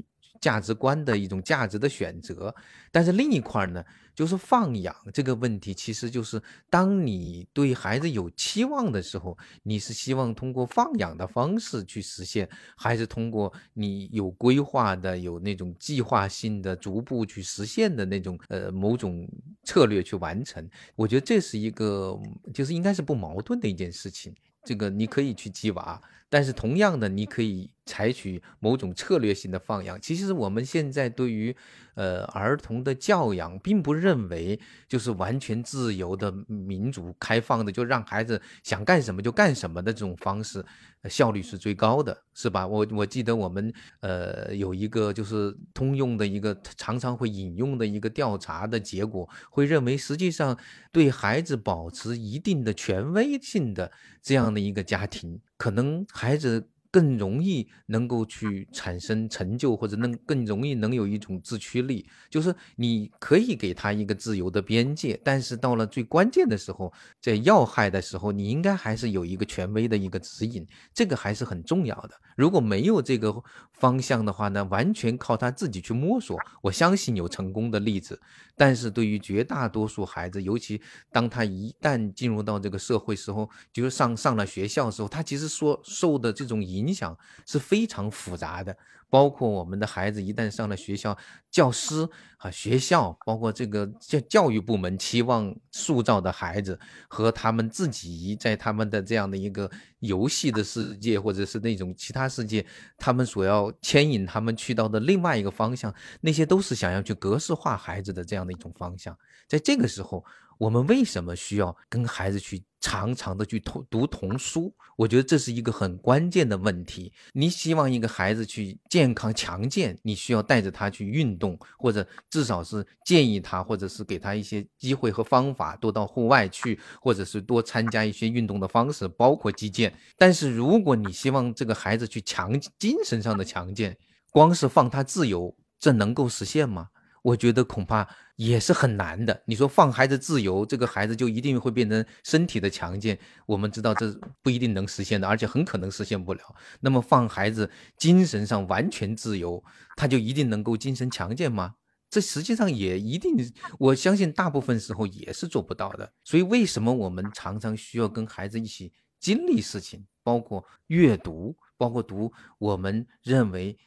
[0.41, 2.53] 价值观的一种价值的选择，
[2.91, 3.85] 但是另一块呢，
[4.15, 19.27] 就是放养这个问题，其实就是当你对孩子有期望的时候，你是希望通过放养的方式去实现，还是通过你有规划的、有那种计划性的、逐步去实现的那种呃某种
[19.63, 20.67] 策略去完成？
[20.95, 22.19] 我觉得这是一个，
[22.51, 24.33] 就是应该是不矛盾的一件事情。
[24.63, 25.99] 这个你可以去鸡娃，
[26.31, 29.99] 但是同样的，你可以采取某种策略性的放养。
[29.99, 31.53] 其实我们现在对于
[31.95, 34.57] 呃儿童的教养，并不认为
[34.87, 40.65] 就是完全自由的、民主开放的，就让孩子想干什么就干什么的这种方式。
[41.09, 42.67] 效率是最高的，是吧？
[42.67, 50.55] 我我记得我们呃有一个就是通用的一个常常会引用的一个调查的结果，会认为实际上
[50.91, 62.03] 对孩子保持一定的权威性的这样的一个家庭，可能孩子更容易能够去产生成就，或者能更容易能有一种自驱力。
[62.31, 66.91] 就是你可以给他一个自由的边界，但是到了最关键的时候，
[67.21, 72.15] 在要害的时候，你应该还是有一个权威的一个指引，这个还是很重要的。
[72.35, 73.31] 如果没有这个
[73.71, 78.19] 方向的话呢，完全靠他自己去摸索，我相信有成功的例子。
[78.61, 80.79] 但是对于绝大多数孩子，尤其
[81.11, 88.77] 当他一旦进入到这个社会时候，就是上上了学校时候，他其实说受的这种影响是非常复杂的。
[89.09, 91.17] 包括我们的孩子一旦上了学校，
[91.49, 92.07] 教师
[92.37, 99.69] 啊，学校，包括这个教教育部门期望塑造的孩子，和他们自己在他们的这样的一个
[100.01, 102.63] 游戏的世界，或者是那种其他世界，
[102.97, 109.17] 他们所要牵引他们去到的另外一个方向，那些都是想要去格式化孩子的这样的一种方向。
[109.47, 110.23] 在这个时候。
[110.61, 114.71] 我们为什么需要跟孩子去常常的去读读童书？
[114.95, 117.11] 我觉得这是一个很关键的问题。
[117.33, 129.91] 你希望一个孩子去健康强健，你需要带着他去运动，或者至少是建议他，或者是给他一些机会和方法，多到户外去，或者是多参加一些运动的方式，包括击剑。
[130.15, 133.97] 但是如果你希望这个孩子去强精神上的强健，
[134.31, 136.89] 光是放他自由，这能够实现吗？
[137.21, 139.43] 我觉得恐怕也是很难的。
[139.45, 143.17] 你说放孩子自由，这个孩子就一定会变成身体的强健？
[143.45, 144.11] 我们知道这
[144.41, 146.41] 不一定能实现的，而且很可能实现不了。
[146.79, 149.63] 那么放孩子精神上完全自由，
[149.95, 151.75] 他就一定能够精神强健吗？
[152.09, 153.35] 这实际上也一定，
[153.77, 156.11] 我相信大部分时候也是做不到的。
[156.23, 163.77] 所以为什么我们常常需要跟孩子一起经历事情，包括阅读，包括读我们认为。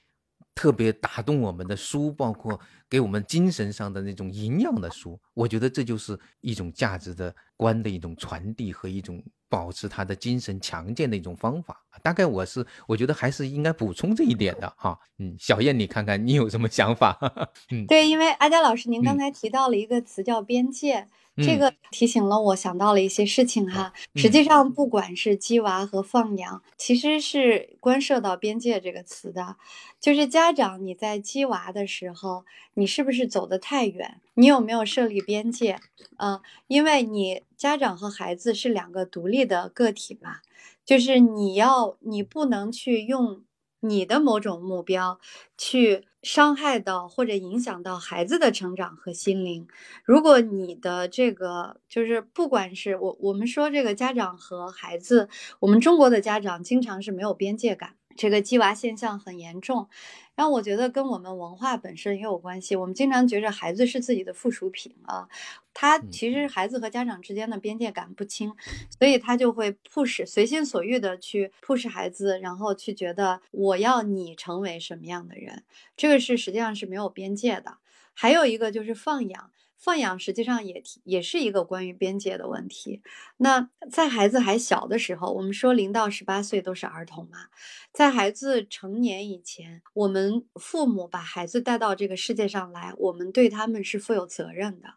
[0.54, 11.82] 特别打动我们的书，包括给我们精神上的那种营养的书，我觉得这就是一种价值的观的一种传递和一种保持他的精神强健的一种方法。
[12.02, 14.98] 大概我是我觉得还是应该补充这一点的哈。
[15.18, 17.18] 嗯，小燕，你看看你有什么想法？
[17.70, 21.08] 嗯，对，因为阿佳老师您刚才提到了一个词叫边界。
[21.36, 23.92] 这个提醒了我想到了一些事情哈。
[24.14, 29.56] 实际上，不管是鸡娃和放养，其实是关涉到边界这个词的。
[30.00, 34.20] 就是家长你在鸡娃的时候，你是不是走得太远？
[34.34, 35.80] 你有没有设立边界？
[36.18, 40.36] 嗯，因为你家长和孩子是两个独立的个体嘛，
[40.84, 43.42] 就是你要你不能去用。
[43.84, 45.20] 你的某种目标，
[45.58, 49.68] 去伤害到或者影响到孩子的成长和心灵。
[50.04, 55.28] 如果你的这个就是，不管是我我们说这个家长和孩子，
[55.60, 57.94] 我们中国的家长经常是没有边界感。
[58.16, 59.88] 这个鸡娃现象很严重，
[60.34, 62.74] 然后我觉得跟我们文化本身也有关系。
[62.76, 65.28] 我们经常觉着孩子是自己的附属品啊，
[65.72, 68.52] 他其实孩子和家长之间的边界感不清，
[68.98, 75.62] 所以他就会 push 随心所欲的去 push 孩子，然后去觉得我要你成为什么样的人，
[75.96, 77.78] 这个是实际上是没有边界的。
[78.12, 79.50] 还有一个就是放养。
[79.84, 83.02] 放养实际上也也是一个关于边界的问题。
[83.36, 87.48] 那在孩子还小的时候，我们说零到十八岁都是儿童嘛，
[87.92, 94.88] 在孩子成年以前，我们父母把孩子带到这个世界上来，我们对他们是负有责任的。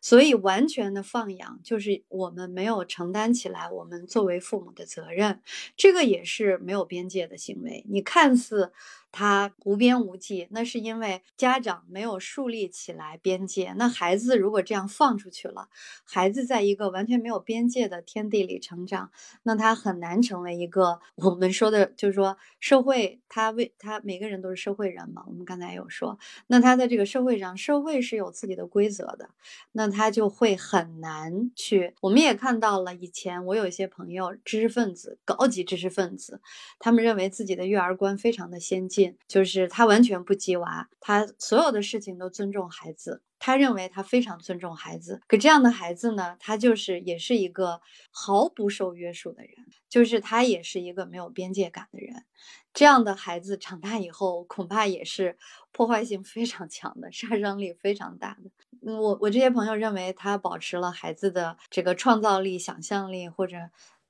[0.00, 5.40] 所以，完全的放养就是我们没有承担起来我们作为父母的责任，
[5.78, 7.86] 这个也是没有边界的行为。
[7.88, 8.72] 你看似。
[9.12, 13.72] 他无边无际，那是因为家长没有树立起来边界。
[13.78, 15.68] 那孩子如果这样放出去了，
[16.04, 19.10] 孩子在一个完全没有边界的天地里成长，
[19.44, 25.24] 那他很难成为一个我们说的，就是说社会，他为他每个人都是社会人嘛。
[25.26, 29.30] 我们刚才有说，那他在这个社会上，社会是有自己的规则的，
[29.72, 31.94] 那他就会很难去。
[32.02, 36.42] 我们也看到了，以前我有一些朋友，知识分子、高级知识分子，
[36.78, 39.05] 他们认为自己的育儿观非常的先进。
[39.28, 45.20] 就是他完全不鸡娃，他所有的事情都尊重孩子，他认为他非常尊重孩子。
[45.26, 47.80] 可这样的孩子呢，他就是也是一个
[48.10, 49.52] 毫不受约束的人，
[49.88, 52.24] 就是他也是一个没有边界感的人。
[52.72, 55.38] 这样的孩子长大以后，恐怕也是
[55.72, 58.50] 破坏性非常强的，杀伤力非常大的。
[58.92, 63.56] 我我这些朋友认为他保持了孩子的这个创造力、想象力，或者。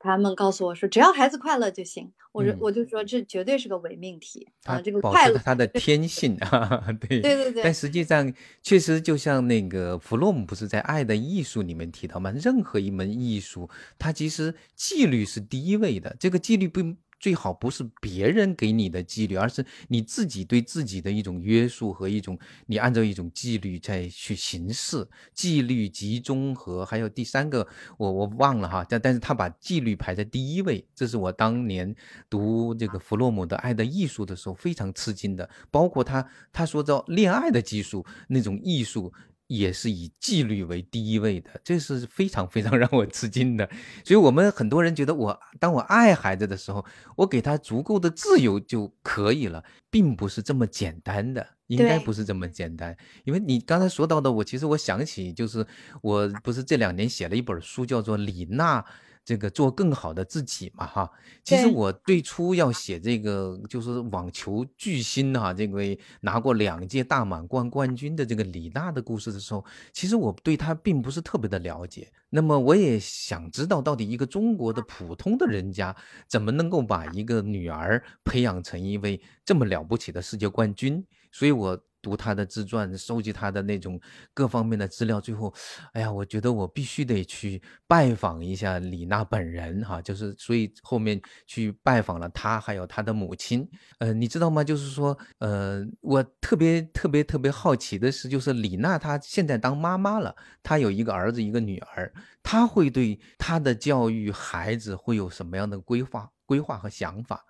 [0.07, 2.11] 他们告诉我说，只要孩子快乐就行。
[2.33, 4.79] 我说，我就说，这绝对是个伪命题啊！
[4.81, 7.63] 这个快乐，他的天性啊，对 对对对。
[7.63, 8.31] 但实际上，
[8.63, 12.31] 确实就像那个弗洛姆不是在《爱的艺术》里面提到吗？
[12.33, 16.15] 任何一门艺术，它其实纪律是第一位的。
[16.21, 16.81] 这个纪律不
[17.19, 25.07] 最好不是别人给你的纪律，而是你自己对自己的一种约束和一种你按照一种纪律在去行事。
[25.35, 31.95] 纪律集中和还有第三个，我我忘了哈，但但是他把纪律排在第一位，这是我当年
[32.29, 35.49] 读这个弗洛姆的《爱的艺术》的时候非常吃惊的。
[35.71, 39.13] 包括他他说到恋爱的技术那种艺术。
[39.47, 43.69] 也是以纪律为第一位的，这是非常非常让我吃惊的。
[44.05, 46.85] 所以，我们很多人觉得，我当我爱孩子的时候，
[47.17, 52.97] 我给他足够的自由就可以了，并不是这么简单的，应该不是这么简单。
[53.25, 55.67] 因为你刚才说到的，我其实我想起，就是
[56.03, 58.81] 我不是这两年写了一本书，叫做《李娜》。
[59.27, 61.11] 这个做更好的自己嘛，哈，
[61.43, 72.09] 其实我最初要写这个就是网球巨星哈，这位拿过两届大满贯冠军的这个李娜的故事的时候，其实我对她并不是特别的了解。
[72.31, 75.95] 那么我也想知道，到底一个中国的普通的人家
[76.29, 81.05] 怎么能够把一个女儿培养成一位这么了不起的世界冠军？
[81.33, 81.83] 所以我。
[82.07, 84.01] 读他的自传，收集他的那种
[84.33, 85.53] 各方面的资料，最后，
[85.93, 93.69] 哎呀，我觉得我必须得去拜访一下李娜本人哈，就是所以后面去拜访了他，还有他的母亲。
[93.99, 94.63] 呃，你知道吗？
[94.63, 100.33] 就是说，呃，我特别特别特别好奇的是，就是李娜她现在当妈妈了，
[100.63, 107.45] 她有一个儿子一个女儿，她会对她的教育孩子会有什么样的规划、规划和想法？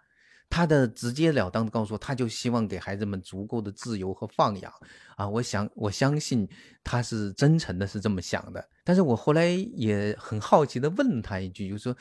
[0.49, 4.73] 他的直截了当的告诉我他，就希望给孩子们足够的自由和放养
[5.17, 5.29] 啊！
[5.29, 6.49] 我想，我相信
[6.83, 8.69] 他是真诚的，是这么想的。
[8.85, 11.97] 但是我后来也很好奇的问他一句，就是说，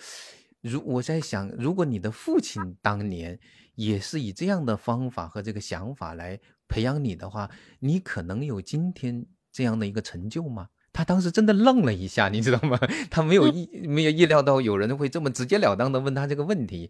[0.62, 3.38] 如我在想，如果你的父亲当年
[3.74, 10.68] 也是以这样的方法和这个想法来培养你的话，你可能有今天这样的一个成就吗？
[10.94, 12.80] 他当时真的愣了一下，你知道吗？
[13.12, 16.90] 他没有意没有意料到有人会这么直截了当的问他这个问题。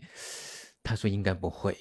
[0.86, 1.76] 他说：“应该不会。”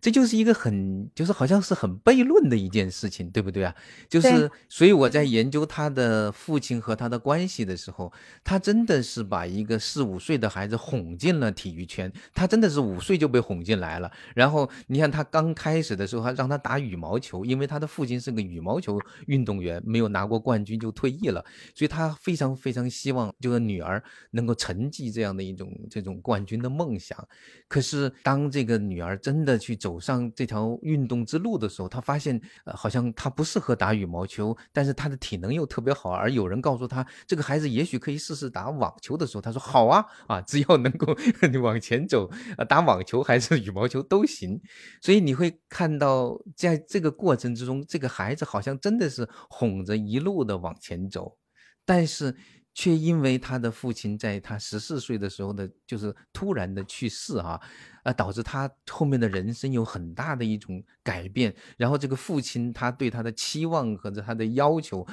[0.00, 3.74] 这就是一个很，就是好像是很悖论的一件事情，对不对啊？
[4.08, 8.12] 就是，所以我在研究他的父亲和他的关系的时候，
[8.44, 14.10] 他真的是把一个四五岁的孩子哄进了体育圈，他真的是五岁就被哄进来了。
[14.34, 21.44] 然后你看他刚开始的时候，还让他打羽毛球，因为他的父亲是个羽毛球运动员，没有拿过冠军就退役了，
[21.74, 27.26] 所以他非常非常希望就是女儿能够承继这样的一种这种冠军的梦想。
[27.68, 29.76] 可是当这个女儿真的去。
[29.80, 36.12] 走走上这条运动之路的时候，他发现，呃，好像他不适合打羽毛球，但是他的体能又特别好。
[36.12, 41.12] 而有人告诉他，这个孩子也许可以试试打网球的时候，他说好啊，啊，只要能够
[41.50, 42.30] 你往前走，
[42.68, 44.60] 打网球还是羽毛球都行。
[45.00, 51.36] 所以你会看到，在这个过程之中，这个孩子好像真的是哄着一路的往前走，
[51.84, 52.36] 但是。
[52.74, 57.60] 却因为他的父亲在他十四岁的时候的，就是突然的去世啊，
[58.04, 61.54] 呃，导致他后面的人生有很大的一种改变。
[61.76, 65.06] 然后这个父亲他对他的期望和他的要求。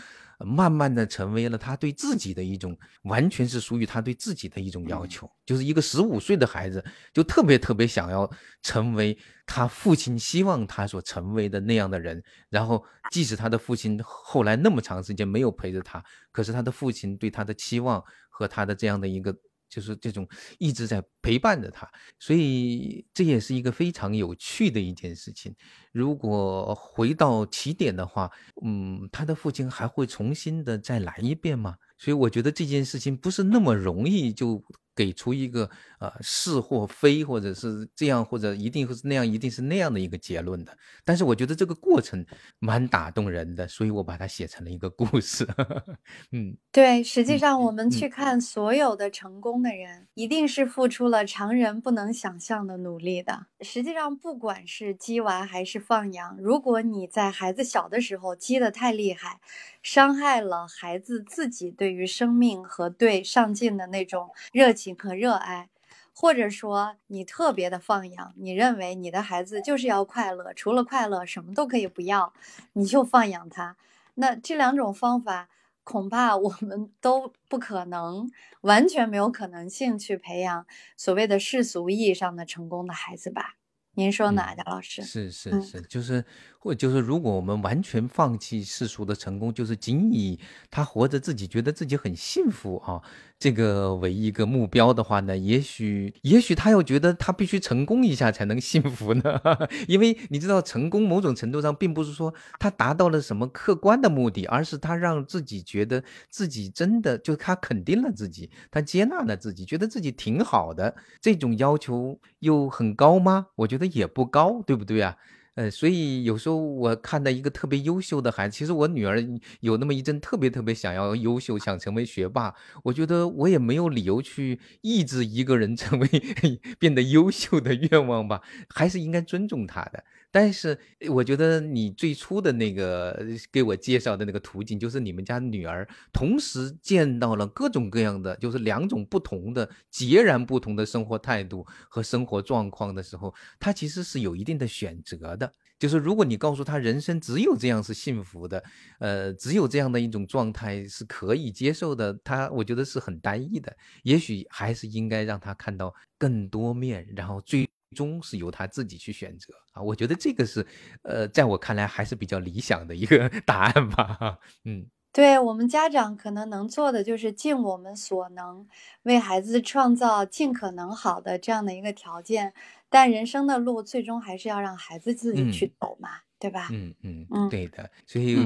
[0.45, 6.83] 慢慢的成为了他对自己的一种，完全是属于他对自己的一种要求，就是一个十五岁的孩子，
[7.13, 8.29] 就特别特别想要
[8.61, 12.23] 成为他父亲希望他所成为的那样的人。
[12.49, 19.35] 然后，即使他的父亲后来那么长时间没有陪着他，可是他的父亲对他的期望和他的这样的一个。
[19.69, 20.27] 就是这种
[20.59, 21.89] 一直在陪伴着他，
[22.19, 25.55] 所以这也是一个非常有趣的一件事情。
[25.91, 28.31] 如果回到起点的话，
[28.63, 31.75] 嗯，他的父亲还会重新的再来一遍吗？
[31.97, 34.63] 所以我觉得这件事情不是那么容易就。
[34.97, 35.69] 给出一个
[35.99, 40.75] 呃是或非，或者是这样，或者一定是那样，一定是那样的一个结论的。
[41.05, 42.25] 但是我觉得这个过程
[42.57, 45.47] 蛮打动人的，所以我把它写成了一个故事。
[46.33, 53.45] 嗯，对，实际上我们去看所有的成功的人，一定是付出了常人不能想象的努力的。
[53.61, 59.39] 实际上，不管是鸡娃还是放羊，如果你在孩子小的时候鸡得太厉害，
[59.87, 64.93] 伤害了孩子自己对于生命和对上进的那种热情。
[64.97, 65.69] 和热爱，
[66.13, 72.33] 或者说你特别的放养，你认为你的孩子就是要快乐，除了快乐什么都可以不要，
[72.73, 73.77] 你就放养他。
[74.15, 75.47] 那这两种方法，
[75.85, 78.29] 恐怕我们都不可能，
[78.59, 80.67] 完全没有可能性去培养
[80.97, 83.55] 所谓的世俗意义上的成功的孩子吧。
[83.97, 85.01] 您说呢，贾老师？
[85.01, 86.23] 是是是，就是
[86.59, 90.39] 或就是如果我们完全放弃世俗的成功，就是仅以
[90.69, 93.01] 他活着自己觉得自己很幸福啊。
[93.39, 99.39] 这个为一个目标的话呢，也许也许他又觉得他必须成功一下才能幸福呢，
[99.87, 110.95] 因为你知道，成功某种程度上并不是说他达到了什么客观的目的，而是他让自己觉得自己真的就他肯定了自己，他接纳了自己，觉得自己挺好的。
[111.21, 113.47] 这种要求又很高吗？
[113.55, 115.15] 我觉得也不高，对不对啊？
[115.55, 119.19] 呃，所以有时候我看到一个特别优秀的孩子，其实我女儿
[119.61, 122.53] 有那么一阵特别特别想要优秀，想成为学霸。
[122.83, 126.07] 我觉得我也没有理由去抑制一个人成为
[126.77, 130.03] 变得优秀的愿望吧，还是应该尊重他的。
[130.31, 130.77] 但是
[131.09, 145.51] 我觉得你最初的那个给我介绍的那个途径，就是你们家女儿同时见到了各种各样的，就是两种不同的、截然不同的生活态度和生活状况的时候，她其实是有一定的选择的。
[145.79, 148.63] 就是如果你告诉她人生只有这样是幸福的，
[148.99, 153.75] 呃，只有这样的一种状态是可以接受的，她我觉得是很单一的。
[154.03, 157.66] 也许还是应该让她看到更多面，然后最。
[157.95, 160.65] 终是由他自己去选择啊，我觉得这个是，
[161.03, 164.39] 呃，在我看来还是比较理想的一个 答案吧。
[164.65, 168.67] 嗯，对我们家长可能能做的就是尽我们所能，
[169.03, 172.53] 为孩子创造尽可能好的这样的一个条件，
[172.89, 176.09] 但人生的路最终还是要让孩子自己去走嘛。
[176.39, 176.67] 对吧？
[176.71, 177.89] 嗯嗯嗯，对的。
[178.05, 178.37] 所以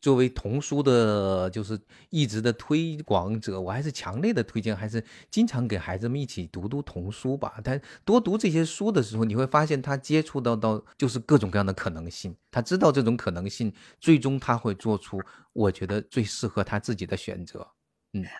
[0.00, 1.78] 作为童书的，就是
[2.10, 7.60] 一直的推广者，我还是强烈的推荐，还是经常给孩子们一起读读童书吧。
[7.62, 15.20] 他多读这些书的时候，你会发现他接触到到就是各种各样的可能性，他知道这种可能性，最终他会做出
[15.52, 17.66] 我觉得最适合他自己的选择。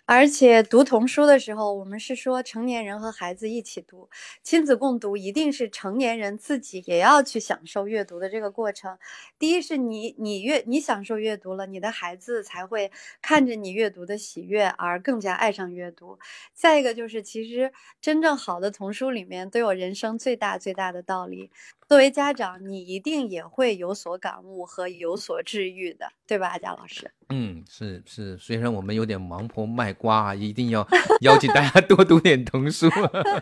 [0.07, 4.09] 而且读童书的时候，我们是说成年人和孩子一起读，
[4.43, 8.99] 亲子共读，一定是成年人自己也要去享受阅读的这个过程。
[9.39, 16.19] 第一是你你阅你享受阅读了，你的孩子才会看着你阅读的喜悦而更加爱上阅读。
[16.53, 21.51] 再一个就是，其实真正好的童书里面都有人生最大最大的道理。
[21.87, 27.11] 作为家长，你一定也会有所感悟和有所治愈的，对吧，贾老师？
[27.31, 30.87] 嗯，是是，虽然我们有点盲婆卖瓜，一定要
[31.21, 32.89] 邀请大家多读点童书，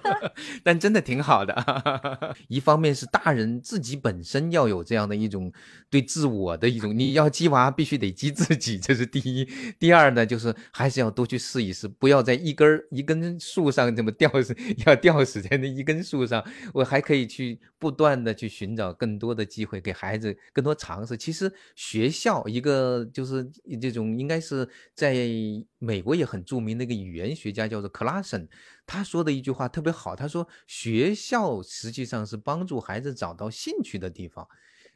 [0.62, 1.54] 但真的挺好的。
[2.48, 5.52] 一方面是大人自己本身要有这样的一种
[5.90, 9.48] 对自我的一种，你要激娃必须得激自己，这是第一。
[9.78, 14.56] 第二呢，就是还是要多去试一试，不要在一根一根树上这么吊死，
[14.86, 16.44] 要吊死在那一根树上。
[16.74, 18.32] 我还可以去不断的。
[18.32, 21.16] 去寻找更多的机会，给孩子更多尝试。
[21.16, 23.44] 其实学校一个呃就是
[23.80, 25.14] 这种，应该是在
[25.78, 28.48] 美国也很著名的一个语言学家叫做克拉森，
[28.86, 30.16] 他说的一句话特别好。
[30.16, 34.46] 他说学校实际上是帮助孩子找到兴趣的地方。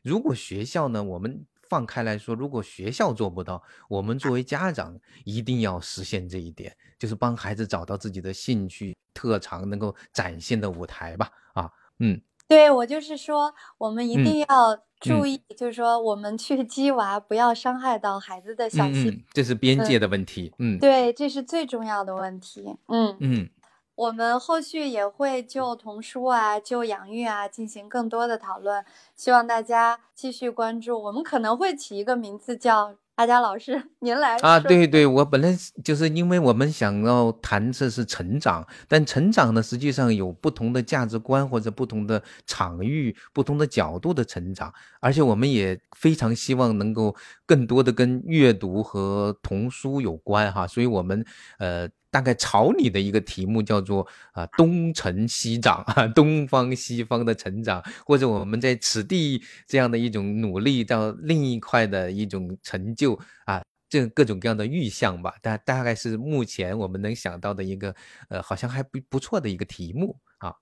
[0.03, 11.31] 如果学校呢，我们放开来说，如果学校做不到，我们作为家长一定要实现这一点，就是帮孩子找到自己的兴趣特长，能够展现的舞台吧。
[11.55, 12.21] 啊，嗯。
[12.49, 20.53] 对我就是说，我们一定要注意，就是说，我们去激娃，不要伤害到孩子的小心，这是边界的问题。
[20.59, 22.77] 嗯，对，这是最重要的问题。
[22.89, 23.51] 嗯嗯，
[23.95, 28.85] 我们后续也会就童书啊，就养育啊进行更多的讨论，
[29.15, 31.03] 希望大家继续关注。
[31.03, 32.97] 我们可能会起一个名字叫。
[33.17, 34.61] 阿佳老师，您来啊！
[34.61, 51.25] 对对，我本来就是因为我们想要谈的是成长，但成长呢，实际上有不同的价值观或者不同的场域、不同的角度的成长，而且我们也非常希望能够更多的跟阅读和童书有关哈，所以我们
[51.59, 51.89] 呃。
[52.17, 67.95] 大概朝你的一个题目叫做啊东成西长啊 东方西方的成长，或者我们在此地这样的一种努力到另一块的一种成就啊，这各种各样的预象吧，大大概是目前我们能想到的一个
[68.31, 70.55] 呃好像还不不错的一个题目啊。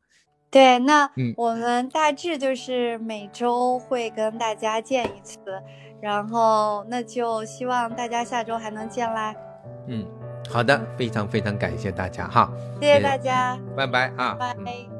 [0.50, 5.38] 对，那我们大致就是每周会跟大家见一次，
[6.02, 9.32] 然后那就希望大家下周还能见啦。
[9.86, 10.24] 嗯。
[10.51, 14.93] 好的，非常非常感谢大家哈，谢谢大家，拜拜啊，拜。